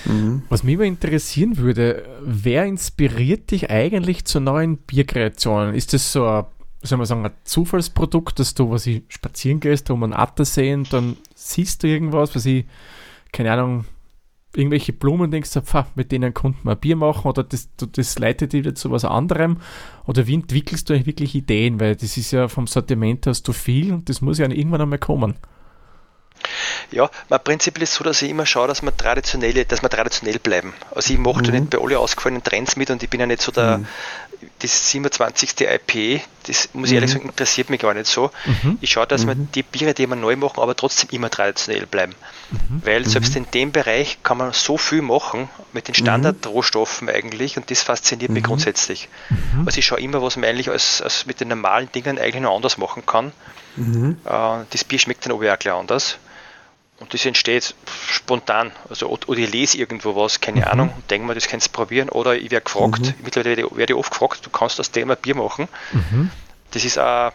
[0.03, 0.43] Mhm.
[0.49, 5.75] Was mich aber interessieren würde, wer inspiriert dich eigentlich zu neuen Bierkreationen?
[5.75, 6.45] Ist das so ein,
[6.81, 10.85] soll man sagen, ein Zufallsprodukt, dass du, was ich spazieren gehst, um einen Atter sehen,
[10.91, 12.65] dann siehst du irgendwas, was ich,
[13.31, 13.85] keine Ahnung,
[14.57, 18.53] irgendwelche Blumen denkst du, pf, mit denen konnten wir Bier machen oder das, das leitet
[18.53, 19.57] dich zu was anderem?
[20.05, 21.79] Oder wie entwickelst du eigentlich wirklich Ideen?
[21.79, 24.99] Weil das ist ja vom Sortiment hast du viel und das muss ja irgendwann einmal
[24.99, 25.35] kommen.
[26.91, 30.39] Ja, mein Prinzip ist so, dass ich immer schaue, dass wir traditionell, dass wir traditionell
[30.39, 30.73] bleiben.
[30.93, 31.51] Also ich mache mhm.
[31.51, 33.87] nicht bei alle ausgefallenen Trends mit und ich bin ja nicht so der, mhm.
[34.59, 35.61] das 27.
[35.61, 37.13] IP, das muss ich ehrlich mhm.
[37.13, 38.31] sagen, interessiert mich gar nicht so.
[38.45, 38.77] Mhm.
[38.81, 39.49] Ich schaue, dass wir mhm.
[39.53, 42.15] die Biere, die wir neu machen, aber trotzdem immer traditionell bleiben.
[42.51, 42.81] Mhm.
[42.83, 47.71] Weil selbst in dem Bereich kann man so viel machen mit den Standardrohstoffen eigentlich und
[47.71, 49.09] das fasziniert mich grundsätzlich.
[49.65, 52.55] Also ich schaue immer, was man eigentlich als, als mit den normalen Dingen eigentlich noch
[52.55, 53.31] anders machen kann.
[53.77, 56.17] Äh, das Bier schmeckt dann aber auch gleich anders.
[56.99, 57.75] Und das entsteht
[58.09, 58.71] spontan.
[58.89, 60.67] Also, oder ich lese irgendwo was, keine mhm.
[60.67, 62.09] Ahnung, und denke mir, das kannst du probieren.
[62.09, 63.13] Oder ich werde gefragt, mhm.
[63.23, 65.67] mittlerweile werde ich oft gefragt, du kannst aus dem ein Bier machen.
[65.91, 66.31] Mhm.
[66.71, 67.31] Das ist auch,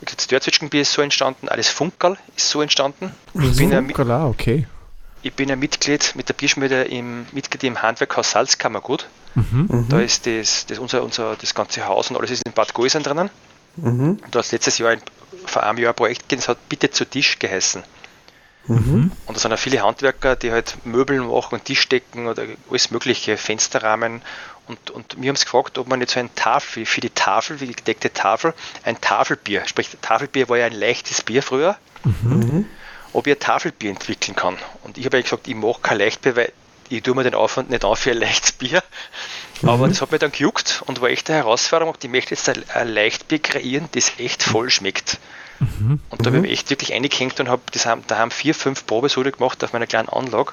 [0.00, 3.12] das Dörzwitschgenbier ist so entstanden, alles Funkerl ist so entstanden.
[3.34, 4.66] Ich bin, Funkerl, ein, okay.
[5.22, 9.06] ich bin ein Mitglied mit der Bierschmiede im Mitglied im Handwerkhaus Salzkammergut.
[9.34, 9.86] Mhm.
[9.88, 13.02] Da ist das, das unser, unser das ganze Haus und alles ist in Bad Gäusern
[13.02, 13.30] drinnen.
[13.76, 14.18] Mhm.
[14.30, 15.02] Da hat letztes Jahr ein,
[15.46, 17.82] vor einem Jahr ein Projekt gegeben, das hat Bitte zu Tisch geheißen.
[18.66, 19.10] Mhm.
[19.26, 23.36] Und da sind auch viele Handwerker, die halt Möbel machen und Tischdecken oder alles mögliche,
[23.36, 24.22] Fensterrahmen.
[24.68, 27.60] Und, und wir haben es gefragt, ob man nicht so ein Tafel, für die Tafel,
[27.60, 32.66] wie die gedeckte Tafel, ein Tafelbier, sprich Tafelbier war ja ein leichtes Bier früher, mhm.
[33.12, 34.56] ob ich ein Tafelbier entwickeln kann.
[34.84, 36.52] Und ich habe ja gesagt, ich mache kein Leichtbier, weil
[36.88, 38.82] ich tue mir den Aufwand nicht an für ein leichtes Bier.
[39.62, 39.90] Aber mhm.
[39.90, 41.96] das hat mir dann gejuckt und war echt eine Herausforderung.
[42.00, 45.18] Ich möchte jetzt ein, ein Leichtbier kreieren, das echt voll schmeckt.
[45.62, 46.00] Mhm.
[46.10, 46.36] Und da mhm.
[46.36, 47.62] habe ich echt wirklich eingehängt und habe
[48.06, 50.52] da haben vier, fünf Probesude gemacht auf meiner kleinen Anlage.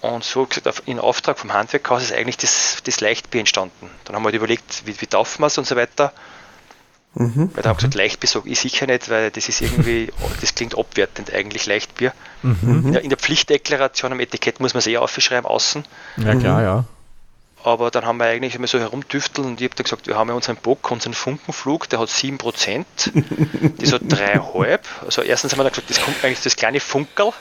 [0.00, 3.88] Und so gesagt, in Auftrag vom Handwerkhaus ist eigentlich das, das Leichtbier entstanden.
[4.04, 6.12] Dann haben wir halt überlegt, wie, wie taufen wir es und so weiter.
[7.14, 7.50] Mhm.
[7.54, 10.56] Weil da haben wir gesagt, Leichtbier sage ich sicher nicht, weil das ist irgendwie, das
[10.56, 12.12] klingt abwertend eigentlich, Leichtbier.
[12.42, 12.82] Mhm.
[12.86, 15.84] In, der, in, der, Pflichtdeklaration am Etikett muss man es eh aufschreiben, außen.
[16.16, 16.84] Ja, klar, ja.
[17.64, 20.28] Aber dann haben wir eigentlich immer so herumtüftelt und ich habe dann gesagt, wir haben
[20.28, 22.84] ja unseren Bock, unseren Funkenflug, der hat 7%,
[23.78, 24.80] das hat 3,5.
[25.04, 27.32] Also erstens haben wir dann gesagt, das kommt eigentlich das kleine Funkerl.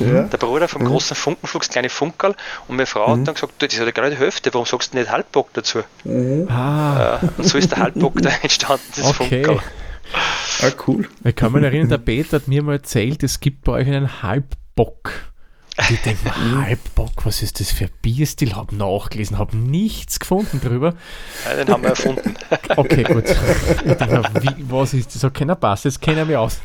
[0.00, 0.22] Ja.
[0.22, 0.86] Der Bruder vom mhm.
[0.86, 2.34] großen Funkenflug, das kleine Funkerl.
[2.66, 3.20] Und meine Frau mhm.
[3.20, 5.80] hat dann gesagt, das ist ja gerade die Hälfte, warum sagst du nicht Halbbock dazu?
[6.04, 6.48] Mhm.
[6.48, 7.20] Ah.
[7.22, 9.44] Äh, und so ist der Halbbock da entstanden, das okay.
[9.44, 9.62] Funkerl.
[10.62, 11.08] Ah, cool.
[11.24, 14.22] Ich kann mich erinnern, der Peter hat mir mal erzählt, es gibt bei euch einen
[14.22, 15.10] Halbbock.
[15.90, 18.54] Ich denke Halbbock, was ist das für ein Bierstil?
[18.54, 20.94] Habe nachgelesen, habe nichts gefunden drüber.
[21.44, 22.34] Ja, den haben wir erfunden.
[22.76, 23.24] Okay, gut.
[23.26, 25.24] Ich denke, wie, was ist das?
[25.24, 26.60] Okay, na passt, jetzt kennen wir mich aus.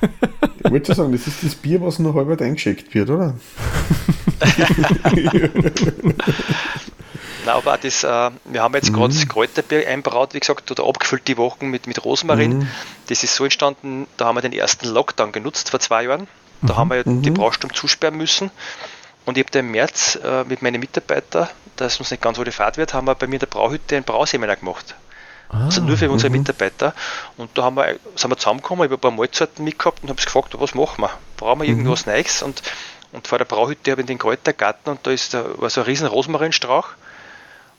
[0.64, 3.36] Ich wollte sagen, das ist das Bier, was noch halb eingeschickt wird, oder?
[7.46, 8.96] Na, aber das, äh, wir haben jetzt mhm.
[8.96, 12.60] gerade das Kräuterbier einbraut, wie gesagt, oder abgefüllt die Wochen mit, mit Rosmarin.
[12.60, 12.68] Mhm.
[13.08, 16.28] Das ist so entstanden, da haben wir den ersten Lockdown genutzt vor zwei Jahren.
[16.62, 16.78] Da mhm.
[16.78, 17.34] haben wir ja die mhm.
[17.34, 18.52] Brausturm zusperren müssen.
[19.26, 22.44] Und ich habe da im März äh, mit meinen Mitarbeitern, dass uns nicht ganz so
[22.44, 24.96] die Fahrt wird, haben wir bei mir in der Brauhütte ein Brauseminar gemacht.
[25.50, 26.40] Ah, also nur für unsere mhm.
[26.40, 26.94] Mitarbeiter.
[27.38, 30.22] Und da haben wir, sind wir zusammengekommen, ich habe ein paar Mahlzeiten mitgehabt und habe
[30.22, 31.12] gefragt, was machen wir?
[31.38, 32.14] Brauchen wir irgendwas mhm.
[32.14, 32.42] Neues?
[32.42, 32.62] Und,
[33.12, 35.86] und vor der Brauhütte habe ich den Kräutergarten und da ist da, war so ein
[35.86, 36.90] riesen Rosmarinstrauch.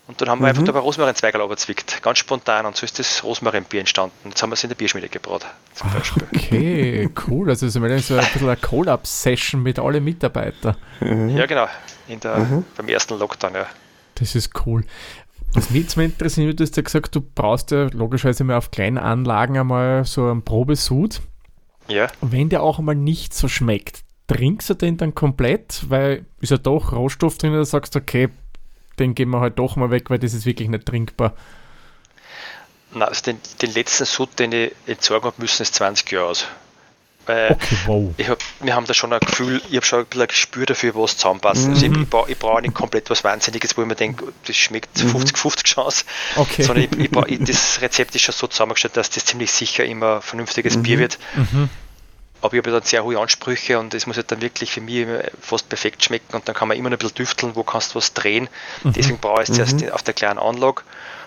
[0.08, 0.48] Und dann haben wir mhm.
[0.50, 2.02] einfach da bei Rosmarinzweigel abgezwickt.
[2.02, 2.66] Ganz spontan.
[2.66, 4.28] Und so ist das Rosmarinbier entstanden.
[4.28, 5.46] Jetzt haben wir es in der Bierschmiede gebraut.
[5.74, 6.26] Zum ah, Beispiel.
[6.34, 7.48] Okay, cool.
[7.48, 10.76] Also so ein bisschen eine Collab-Session mit allen Mitarbeitern.
[11.00, 11.30] Mhm.
[11.30, 11.68] Ja, genau.
[12.08, 12.64] In der, mhm.
[12.76, 13.66] Beim ersten Lockdown, ja.
[14.16, 14.84] Das ist cool.
[15.54, 18.70] Was mich jetzt mal interessiert, du hast ja gesagt, du brauchst ja logischerweise mal auf
[18.70, 21.20] kleinen Anlagen einmal so einen Probesud.
[21.88, 22.08] Ja.
[22.20, 25.84] Wenn der auch einmal nicht so schmeckt, trinkst du den dann komplett?
[25.88, 28.30] Weil ist ja doch Rohstoff drin, da sagst du, okay,
[28.98, 31.34] den gehen wir halt doch mal weg, weil das ist wirklich nicht trinkbar.
[32.92, 36.46] Nein, also den, den letzten Sud, den ich entsorgen habe müssen, ist 20 Jahre aus.
[37.24, 38.14] Weil okay, wow.
[38.16, 40.66] ich hab, wir haben da schon ein Gefühl, ich habe schon ein bisschen ein Gespür
[40.66, 41.66] dafür, was zusammenpasst.
[41.66, 41.74] Mhm.
[41.74, 44.56] Also ich, ich, brauche, ich brauche nicht komplett was Wahnsinniges, wo ich mir denke, das
[44.56, 45.52] schmeckt 50-50 mhm.
[45.62, 46.04] Chance.
[46.34, 46.62] Okay.
[46.62, 50.16] Sondern ich, ich brauch, das Rezept ist schon so zusammengestellt, dass das ziemlich sicher immer
[50.16, 50.82] ein vernünftiges mhm.
[50.82, 51.18] Bier wird.
[51.36, 51.70] Mhm.
[52.42, 55.06] Aber ich habe dann sehr hohe Ansprüche und es muss halt dann wirklich für mich
[55.40, 57.96] fast perfekt schmecken und dann kann man immer noch ein bisschen düfteln, wo kannst du
[57.96, 58.48] was drehen.
[58.82, 58.92] Mhm.
[58.92, 59.90] Deswegen brauche ich es zuerst mhm.
[59.90, 60.82] auf der kleinen Anlage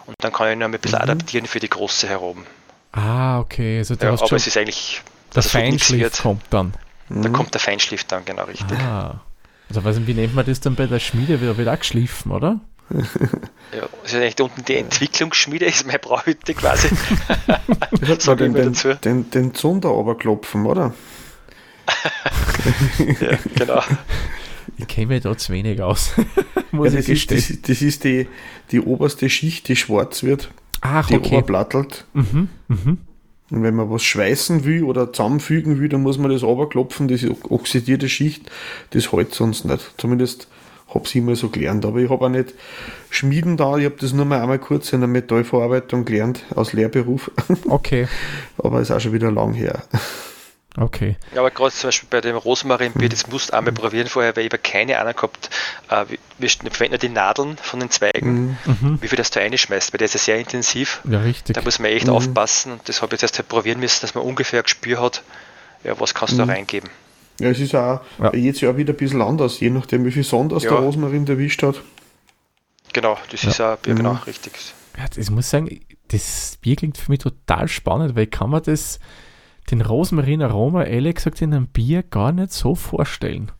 [0.05, 1.03] und dann kann ich noch ein bisschen mhm.
[1.03, 2.45] adaptieren für die große herum.
[2.91, 3.80] Ah, okay.
[3.80, 5.01] Also ja, aber es ist eigentlich.
[5.34, 6.74] Der Feinschliff kommt dann.
[7.09, 8.78] Da kommt der Feinschliff dann, genau richtig.
[8.80, 9.22] Ah.
[9.70, 11.41] Also weiß nicht, wie nennt man das dann bei der Schmiede?
[11.41, 12.59] Wird, wird auch geschliffen, oder?
[12.89, 16.89] Ja, also eigentlich unten die Entwicklungsschmiede ist meine Brauthütte quasi.
[18.19, 20.93] so den, den, den, den Zunder klopfen, oder?
[23.19, 23.81] ja, genau.
[24.77, 26.13] Ich kenne mich da zu wenig aus.
[26.71, 28.27] Muss ja, das, ist, das, das, ist die,
[28.71, 30.51] die oberste Schicht, die schwarz wird.
[30.81, 31.36] Ach, die okay.
[31.36, 32.05] oberblattelt.
[32.13, 32.97] Mhm, mhm.
[33.51, 37.36] Und wenn man was schweißen will oder zusammenfügen will, dann muss man das runterklopfen, diese
[37.49, 38.51] oxidierte Schicht,
[38.89, 39.93] das hält sonst nicht.
[39.97, 40.47] Zumindest
[40.88, 41.86] habe ich immer so gelernt.
[41.86, 42.53] Aber ich habe auch nicht
[43.09, 47.31] Schmieden da, ich habe das nur mal einmal kurz in der Metallverarbeitung gelernt, aus Lehrberuf.
[47.69, 48.07] Okay.
[48.57, 49.83] Aber ist auch schon wieder lang her.
[50.77, 51.15] Okay.
[51.33, 54.45] Ja, aber gerade zum Beispiel bei dem Rosmarinbier, das musst du einmal probieren vorher, weil
[54.45, 55.49] ich habe keine Ahnung gehabt,
[55.89, 56.05] äh,
[56.38, 58.77] wir verwenden nur die Nadeln von den Zweigen, mhm.
[58.81, 59.01] mhm.
[59.01, 61.01] wie viel das da reinschmeißt, weil der ist ja sehr intensiv.
[61.09, 61.53] Ja, richtig.
[61.53, 62.13] Da muss man echt mhm.
[62.13, 65.01] aufpassen und das habe ich jetzt erst halt probieren müssen, dass man ungefähr ein Gespür
[65.01, 65.23] hat,
[65.83, 66.47] ja, was kannst du mhm.
[66.47, 66.89] da reingeben.
[67.39, 68.33] Ja, es ist auch ja.
[68.33, 70.71] jedes Jahr wieder ein bisschen anders, je nachdem, wie viel Sonne aus ja.
[70.71, 71.81] der Rosmarin erwischt hat.
[72.93, 73.49] Genau, das ja.
[73.49, 74.19] ist auch Bier, genau, mhm.
[74.25, 74.53] richtig.
[74.97, 78.99] Ja, ich muss sagen, das Bier klingt für mich total spannend, weil kann man das,
[79.69, 83.51] den Rosmarin-Aroma, ehrlich gesagt, in einem Bier gar nicht so vorstellen.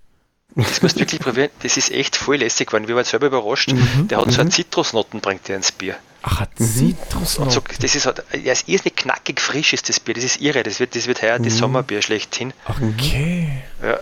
[0.56, 2.88] Das musst du wirklich probieren, das ist echt voll lässig geworden.
[2.88, 3.74] Wir waren selber überrascht.
[3.74, 4.08] Mhm.
[4.08, 4.54] Der hat so eine mhm.
[4.54, 5.98] Zitrusnoten, bringt der ins Bier.
[6.28, 6.66] Ach, hat mhm.
[6.66, 7.52] Zitrusnoten.
[7.52, 10.64] So, das ist halt, ja, ist irrsinnig knackig frisch ist das Bier, das ist irre.
[10.64, 11.44] Das wird, das wird heuer mhm.
[11.44, 12.52] das Sommerbier schlechthin.
[12.68, 13.62] Okay.
[13.82, 14.00] Ja.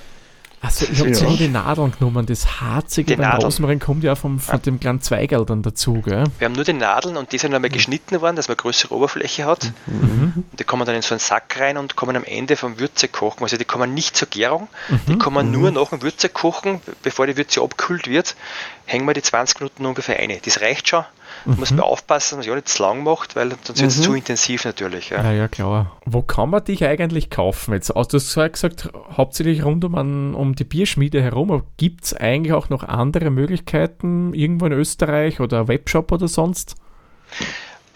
[0.62, 1.22] Also ich habe ja.
[1.24, 5.46] nur die Nadeln genommen, das Harzige beim Rosmarin kommt ja vom, von dem kleinen Zweigel
[5.46, 6.24] dann dazu, gell?
[6.40, 7.74] Wir haben nur die Nadeln und die sind einmal mhm.
[7.74, 9.74] geschnitten worden, dass man größere Oberfläche hat.
[9.88, 10.46] Mhm.
[10.58, 13.44] Die kommen dann in so einen Sack rein und kommen am Ende vom Würze kochen.
[13.44, 15.00] Also die kommen nicht zur Gärung, mhm.
[15.10, 18.38] die kommen nur nach dem Würze kochen, bevor die Würze abkühlt wird,
[18.86, 20.32] hängen wir die 20 Minuten ungefähr ein.
[20.46, 21.04] Das reicht schon.
[21.46, 21.56] Mhm.
[21.58, 23.98] Muss man aufpassen, dass man es ja nicht zu lang macht, weil sonst wird es
[23.98, 24.04] mhm.
[24.04, 25.10] zu intensiv natürlich.
[25.10, 25.24] Ja.
[25.24, 25.32] ja.
[25.32, 25.98] ja, klar.
[26.06, 27.74] Wo kann man dich eigentlich kaufen?
[27.74, 31.64] Jetzt, also du hast gesagt, hauptsächlich rund um, an, um die Bierschmiede herum.
[31.78, 36.76] Gibt es eigentlich auch noch andere Möglichkeiten irgendwo in Österreich oder Webshop oder sonst?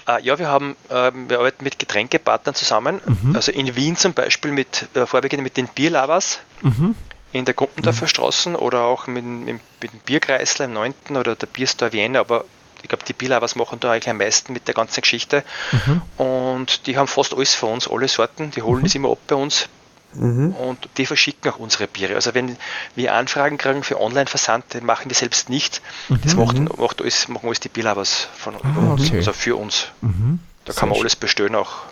[0.08, 3.02] Uh, ja, wir haben, uh, wir arbeiten mit Getränkepartnern zusammen.
[3.06, 3.36] Mhm.
[3.36, 6.96] Also in Wien zum Beispiel mit uh, vorwiegend mit den Bierlavas mhm.
[7.34, 8.10] in der Gumpendorfer mhm.
[8.10, 10.94] Straßen oder auch mit, mit, mit dem Bierkreisler im 9.
[11.12, 12.46] oder der Bierstore Vienna, aber
[12.82, 15.44] ich glaube, die Bilavas machen da eigentlich am meisten mit der ganzen Geschichte.
[15.72, 16.02] Mhm.
[16.18, 18.52] Und die haben fast alles für uns, alle Sorten.
[18.52, 18.84] Die holen mhm.
[18.84, 19.68] das immer ab bei uns.
[20.14, 20.54] Mhm.
[20.54, 22.16] Und die verschicken auch unsere Biere.
[22.16, 22.58] Also wenn
[22.96, 25.82] wir Anfragen kriegen für Online-Versand, den machen wir selbst nicht.
[26.24, 26.40] Das mhm.
[26.40, 29.18] macht, macht alles, machen alles die Bilavas von ah, uns, okay.
[29.18, 29.88] also für uns.
[30.02, 30.40] Mhm.
[30.66, 31.84] Da kann man alles bestellen auch.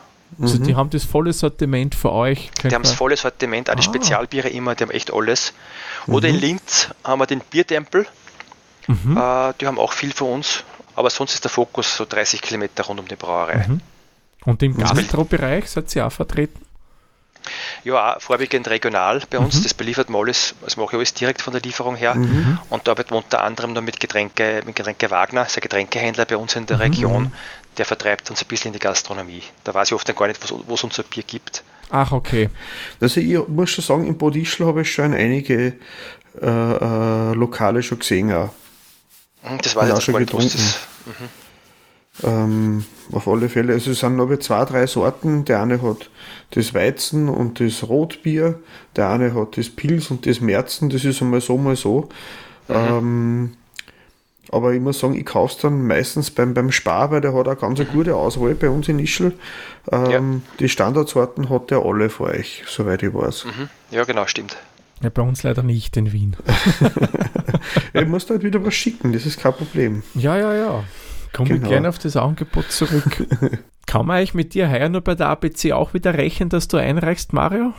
[0.41, 2.49] Also die haben das volle Sortiment für euch.
[2.63, 3.83] Die haben das volle Sortiment, auch die ah.
[3.83, 5.53] Spezialbiere immer, die haben echt alles.
[6.07, 8.05] Oder in Linz haben wir den Biertempel.
[8.88, 9.17] Mhm.
[9.17, 10.63] Äh, die haben auch viel für uns.
[10.95, 13.65] Aber sonst ist der Fokus so 30 Kilometer rund um die Brauerei.
[13.67, 13.81] Mhm.
[14.45, 16.65] Und im Gastrobereich seid ihr auch vertreten?
[17.83, 19.59] Ja, vorwiegend regional bei uns.
[19.59, 19.63] Mhm.
[19.63, 22.15] Das beliefert man alles, das mache ich alles direkt von der Lieferung her.
[22.15, 22.57] Mhm.
[22.69, 26.25] Und da arbeitet man unter anderem noch mit Getränke, mit Getränke Wagner, ist ein Getränkehändler
[26.25, 26.83] bei uns in der mhm.
[26.83, 27.33] Region.
[27.77, 29.43] Der vertreibt uns ein bisschen in die Gastronomie.
[29.63, 31.63] Da weiß ich oft gar nicht, wo es unser Bier gibt.
[31.91, 32.49] Ach, okay.
[32.99, 35.73] Also ich muss schon sagen, in Bodischl habe ich schon einige
[36.41, 38.33] äh, äh, Lokale schon gesehen.
[38.33, 38.49] Auch.
[39.45, 40.59] Hm, das war ja auch schon getrunken.
[41.05, 41.29] Mhm.
[42.23, 43.73] Ähm, auf alle Fälle.
[43.73, 45.45] Also es sind aber zwei, drei Sorten.
[45.45, 46.09] Der eine hat
[46.51, 48.59] das Weizen und das Rotbier,
[48.95, 52.09] der eine hat das Pilz und das Märzen, das ist einmal so, mal so.
[52.67, 52.75] Mhm.
[52.75, 53.57] Ähm,
[54.51, 57.47] aber ich muss sagen, ich kaufe es dann meistens beim, beim Spar, weil der hat
[57.47, 59.33] auch ganz eine gute Auswahl bei uns in Ischl.
[59.91, 60.21] Ähm, ja.
[60.59, 63.45] Die Standardsorten hat der alle für euch, soweit ich weiß.
[63.45, 63.69] Mhm.
[63.91, 64.55] Ja, genau, stimmt.
[65.01, 66.37] Ja, bei uns leider nicht in Wien.
[67.93, 70.03] ich muss halt wieder was schicken, das ist kein Problem.
[70.13, 70.83] Ja, ja, ja.
[71.33, 71.63] Komme genau.
[71.63, 73.27] ich gerne auf das Angebot zurück.
[73.85, 76.77] Kann man eigentlich mit dir heuer nur bei der ABC auch wieder rechnen, dass du
[76.77, 77.73] einreichst, Mario?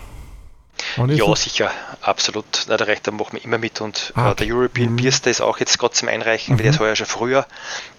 [1.08, 1.70] Ja, sicher,
[2.02, 2.66] absolut.
[2.68, 4.96] Na, der Recht, da machen wir immer mit und ah, äh, der European mhm.
[4.96, 6.58] Beers, der ist auch jetzt gerade zum Einreichen, mhm.
[6.58, 7.46] weil der ist heuer schon früher.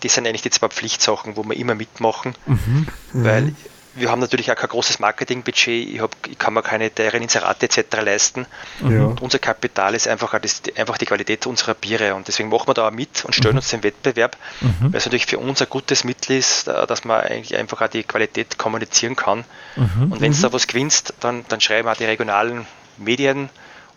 [0.03, 2.87] Die sind eigentlich die zwei Pflichtsachen, wo wir immer mitmachen, mhm.
[3.13, 3.55] weil mhm
[3.97, 8.01] wir haben natürlich auch kein großes Marketingbudget, ich, ich kann mir keine teuren Inserate etc.
[8.03, 8.45] leisten.
[8.81, 9.05] Ja.
[9.05, 12.73] Und unser Kapital ist einfach, das, einfach die Qualität unserer Biere und deswegen machen wir
[12.73, 13.59] da auch mit und stellen mhm.
[13.59, 14.91] uns den Wettbewerb, mhm.
[14.91, 18.03] weil es natürlich für uns ein gutes Mittel ist, dass man eigentlich einfach auch die
[18.03, 19.43] Qualität kommunizieren kann.
[19.75, 20.11] Mhm.
[20.11, 20.53] Und wenn es da mhm.
[20.53, 22.67] was gewinnst, dann, dann schreiben auch die regionalen
[22.97, 23.49] Medien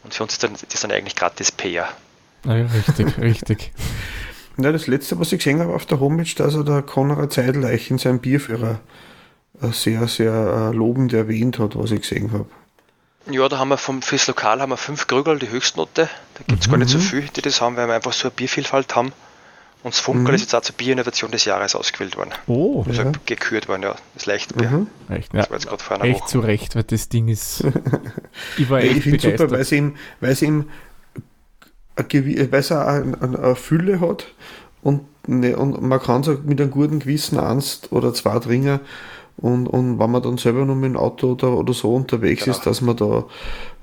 [0.03, 1.88] und für uns ist dann, das dann eigentlich gratis PR.
[2.44, 3.72] Ja, richtig, richtig.
[4.57, 7.90] Ja, das letzte, was ich gesehen habe auf der Homepage, da also der Konrad Zeidleich
[7.90, 8.80] in seinem Bierführer
[9.72, 10.32] sehr, sehr
[10.72, 12.46] äh, lobend erwähnt hat, was ich gesehen habe.
[13.30, 16.08] Ja, da haben wir vom, fürs Lokal haben wir fünf Krügel, die Höchstnote.
[16.34, 16.72] Da gibt es mhm.
[16.72, 17.02] gar nicht so mhm.
[17.02, 19.12] viel, die das haben, weil wir einfach so eine Biervielfalt haben.
[19.82, 20.34] Und das Funkel mhm.
[20.34, 22.30] ist jetzt auch zur Bierinnovation des Jahres ausgewählt worden.
[22.46, 23.12] Oh, also ja.
[23.24, 23.94] gekürt worden, ja.
[24.14, 24.70] Das Leichtbier.
[24.70, 24.86] Mhm.
[25.08, 25.46] Echt, ja.
[25.46, 27.64] Das war jetzt echt zu Recht, weil das Ding ist.
[28.58, 30.68] ich war echt ich finde super, weil es ihm, weil es ihm
[31.96, 34.26] weil es eine, eine Fülle hat
[34.82, 38.80] und, ne, und man kann es mit einem guten Gewissen eins oder zwei trinken
[39.41, 42.57] und, und wenn man dann selber noch mit dem Auto oder, oder so unterwegs genau.
[42.57, 43.24] ist, dass man da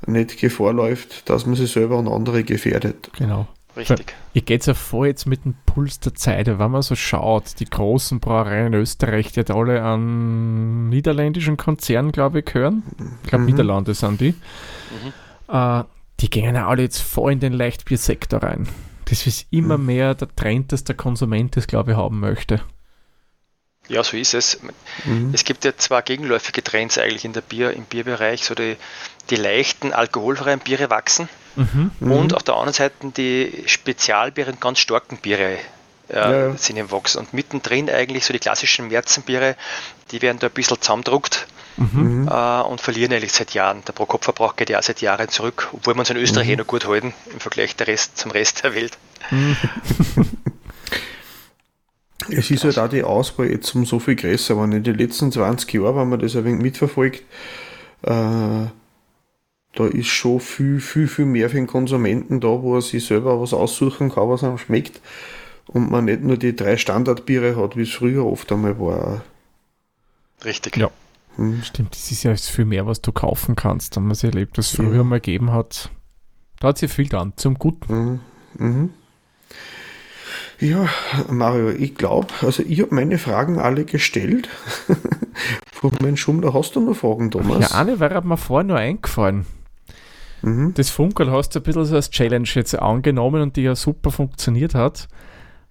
[0.06, 3.10] nicht Gefahr läuft, dass man sich selber und andere gefährdet.
[3.18, 3.48] Genau.
[3.76, 4.16] Richtig.
[4.34, 7.60] Ich gehe jetzt ja vor jetzt mit dem Puls der Zeit, wenn man so schaut,
[7.60, 12.82] die großen Brauereien in Österreich, die alle an niederländischen Konzernen, glaube ich, gehören.
[13.24, 13.52] Ich glaube, mhm.
[13.52, 14.32] Niederlande sind die.
[14.32, 15.56] Mhm.
[15.56, 15.84] Äh,
[16.20, 18.68] die gehen ja alle jetzt voll in den Leichtbiersektor rein.
[19.06, 19.86] Das ist immer mhm.
[19.86, 22.62] mehr der Trend, dass der Konsument das, glaube ich, haben möchte.
[23.90, 24.60] Ja, so ist es.
[25.06, 25.32] Mhm.
[25.34, 28.44] Es gibt ja zwei gegenläufige Trends eigentlich in der Bier, im Bierbereich.
[28.44, 28.76] So die,
[29.30, 31.92] die leichten alkoholfreien Biere wachsen mhm.
[32.00, 35.58] und auf der anderen Seite die Spezialbiere und ganz starken Biere
[36.10, 36.58] äh, ja.
[36.58, 37.16] sind im Wachs.
[37.16, 39.56] Und mittendrin eigentlich so die klassischen Märzenbiere,
[40.12, 41.48] die werden da ein bisschen zusammendruckt.
[41.78, 42.28] Mhm.
[42.28, 43.84] Äh, und verlieren eigentlich seit Jahren.
[43.86, 46.54] Der Pro-Kopf-Verbrauch geht ja auch seit Jahren zurück, obwohl wir uns in Österreich mhm.
[46.54, 48.98] eh noch gut halten im Vergleich der Rest, zum Rest der Welt.
[52.30, 55.32] Es ist halt auch die Auswahl jetzt um so viel größer wenn In den letzten
[55.32, 57.24] 20 Jahren, wenn man das ein wenig mitverfolgt,
[58.04, 58.68] äh,
[59.78, 63.40] da ist schon viel, viel, viel mehr für den Konsumenten da, wo er sich selber
[63.40, 65.02] was aussuchen kann, was einem schmeckt.
[65.68, 69.24] Und man nicht nur die drei Standardbiere hat, wie es früher oft einmal war.
[70.44, 70.78] Richtig.
[70.78, 70.90] Ja.
[71.36, 71.62] Hm.
[71.62, 74.68] Stimmt, das ist ja viel mehr, was du kaufen kannst, wenn man sich erlebt, was
[74.68, 75.04] es früher ja.
[75.04, 75.92] mal gegeben hat.
[76.60, 77.94] Da hat sich viel dann zum Guten.
[77.94, 78.20] Mhm.
[78.58, 78.90] Mhm.
[80.60, 80.90] Ja,
[81.30, 84.50] Mario, ich glaube, also ich habe meine Fragen alle gestellt.
[85.72, 87.72] Von meinem Schummler hast du noch Fragen, Thomas?
[87.72, 89.46] Ja, eine wäre mir vorher nur eingefallen.
[90.42, 90.74] Mhm.
[90.74, 94.10] Das Funkel hast du ein bisschen so als Challenge jetzt angenommen und die ja super
[94.10, 95.08] funktioniert hat.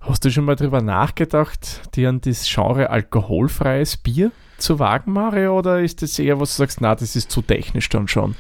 [0.00, 5.58] Hast du schon mal darüber nachgedacht, dir an das Genre alkoholfreies Bier zu wagen, Mario?
[5.58, 8.36] Oder ist das eher, was du sagst, na, das ist zu technisch dann schon?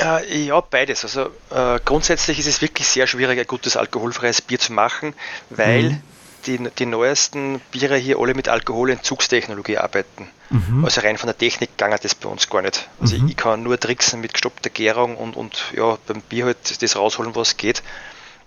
[0.00, 1.04] Äh, ja, beides.
[1.04, 5.14] Also äh, grundsätzlich ist es wirklich sehr schwierig, ein gutes alkoholfreies Bier zu machen,
[5.50, 6.02] weil mhm.
[6.46, 10.28] die, die neuesten Biere hier alle mit Alkoholentzugstechnologie arbeiten.
[10.50, 10.84] Mhm.
[10.84, 12.88] Also rein von der Technik ging das bei uns gar nicht.
[13.00, 13.28] Also mhm.
[13.28, 17.34] ich, kann nur tricksen mit gestoppter Gärung und, und ja, beim Bier halt das rausholen,
[17.34, 17.82] was geht.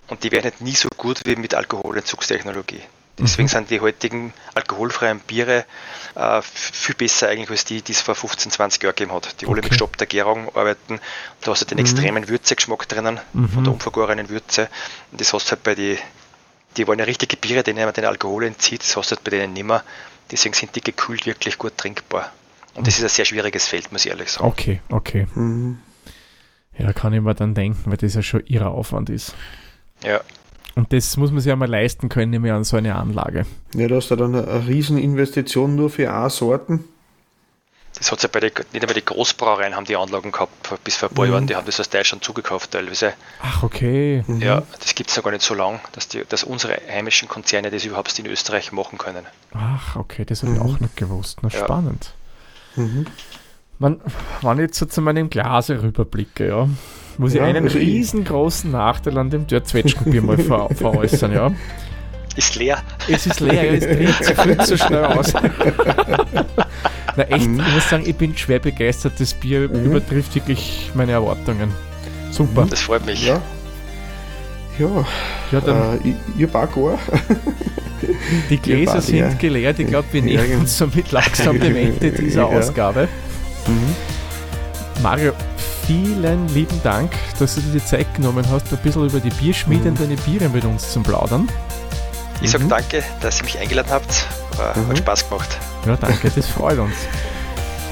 [0.07, 2.81] Und die werden halt nie so gut wie mit Alkoholentzugstechnologie.
[3.17, 3.51] Deswegen mhm.
[3.51, 5.65] sind die heutigen alkoholfreien Biere
[6.15, 9.39] äh, viel besser eigentlich als die, die es vor 15, 20 Jahren gegeben hat.
[9.39, 9.53] Die okay.
[9.53, 10.99] alle mit gestoppter Gärung arbeiten.
[11.41, 11.85] Da hast du den mhm.
[11.85, 13.49] extremen Würzegeschmack drinnen, mhm.
[13.49, 14.69] von der unvergorenen Würze.
[15.11, 15.97] Und das hast du halt bei die,
[16.75, 19.31] die wollen ja richtige Biere, denen man den Alkohol entzieht, das hast du halt bei
[19.31, 19.83] denen nimmer.
[20.31, 22.33] Deswegen sind die gekühlt wirklich gut trinkbar.
[22.73, 24.45] Und das ist ein sehr schwieriges Feld, muss ich ehrlich sagen.
[24.45, 25.27] Okay, okay.
[25.35, 25.79] Mhm.
[26.77, 29.33] Ja, kann ich mir dann denken, weil das ja schon ihrer Aufwand ist.
[30.03, 30.19] Ja,
[30.75, 33.45] und das muss man sich ja mal leisten können, nämlich an so eine Anlage.
[33.73, 36.83] Ja, da hast du dann eine Rieseninvestition nur für A-Sorten.
[37.97, 40.51] Das hat ja bei den, nicht einmal die Großbrauereien haben die Anlagen gehabt,
[40.83, 41.31] bis vor ein paar mhm.
[41.31, 43.13] Jahren, die haben das aus Deutschland zugekauft teilweise.
[43.41, 44.23] Ach, okay.
[44.27, 44.41] Mhm.
[44.41, 47.71] Ja, das gibt es ja gar nicht so lange, dass, die, dass unsere heimischen Konzerne
[47.71, 49.25] das überhaupt in Österreich machen können.
[49.53, 50.65] Ach, okay, das habe ich mhm.
[50.65, 51.39] auch nicht gewusst.
[51.41, 51.57] Na, ja.
[51.57, 52.13] spannend.
[52.75, 53.05] Mhm.
[53.79, 54.01] Man,
[54.41, 56.67] wenn ich jetzt so zu meinem Glase rüberblicke, ja,
[57.17, 61.51] muss ich einen also riesengroßen Nachteil an dem Dörr-Zwetschgenbier mal ver veräußern, ja.
[62.35, 62.79] Ist leer.
[63.07, 65.33] Es ist leer, es dreht sich viel zu schnell aus.
[67.15, 67.61] Na echt, mhm.
[67.65, 69.13] ich muss sagen, ich bin schwer begeistert.
[69.19, 69.85] Das Bier mhm.
[69.85, 71.71] übertrifft wirklich meine Erwartungen.
[72.31, 72.67] Super.
[72.69, 73.25] Das freut mich.
[73.25, 73.41] Ja.
[74.77, 75.05] Ja,
[75.53, 76.67] ja dann, äh, ich gar.
[78.49, 79.33] Die Gläser sind ja.
[79.33, 79.79] geleert.
[79.79, 82.57] Ich glaube, wir nähern uns somit langsam dem Ende dieser ja.
[82.57, 83.07] Ausgabe.
[83.67, 85.01] Mhm.
[85.01, 85.31] Mario,
[85.85, 89.89] vielen lieben Dank, dass du dir die Zeit genommen hast, ein bisschen über die Bierschmiede
[89.89, 91.47] und deine Biere mit uns zu plaudern.
[92.41, 92.69] Ich sage mhm.
[92.69, 94.27] danke, dass ihr mich eingeladen habt.
[94.57, 94.89] War, mhm.
[94.89, 95.57] Hat Spaß gemacht.
[95.85, 96.95] Ja, danke, das freut uns.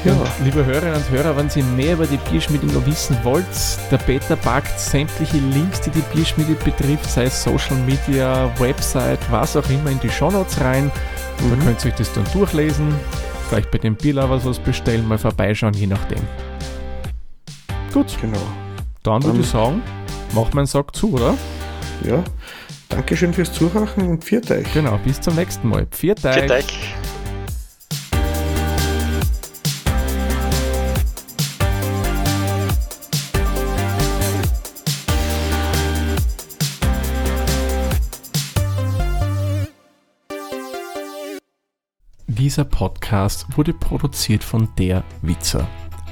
[0.03, 0.13] Ja.
[0.43, 3.45] Liebe Hörerinnen und Hörer, wenn ihr mehr über die Bierschmiede noch wissen wollt,
[3.89, 9.55] der Peter packt sämtliche Links, die die Bierschmiede betrifft, sei es Social Media, Website, was
[9.55, 10.91] auch immer, in die Shownotes rein.
[11.39, 11.51] Mhm.
[11.51, 12.93] Da könnt ihr euch das dann durchlesen,
[13.47, 16.19] vielleicht bei dem Bierlovers was bestellen, mal vorbeischauen, je nachdem.
[17.93, 18.17] Gut.
[18.19, 18.39] Genau.
[19.03, 19.83] Dann würde ich sagen,
[20.33, 21.37] macht mein Sack zu, oder?
[22.03, 22.23] Ja.
[22.89, 24.73] Dankeschön fürs Zuhören und viert euch.
[24.73, 25.85] Genau, bis zum nächsten Mal.
[25.91, 26.33] Viert euch.
[26.33, 26.95] Viert euch.
[42.25, 45.67] Dieser Podcast wurde produziert von der Witzer.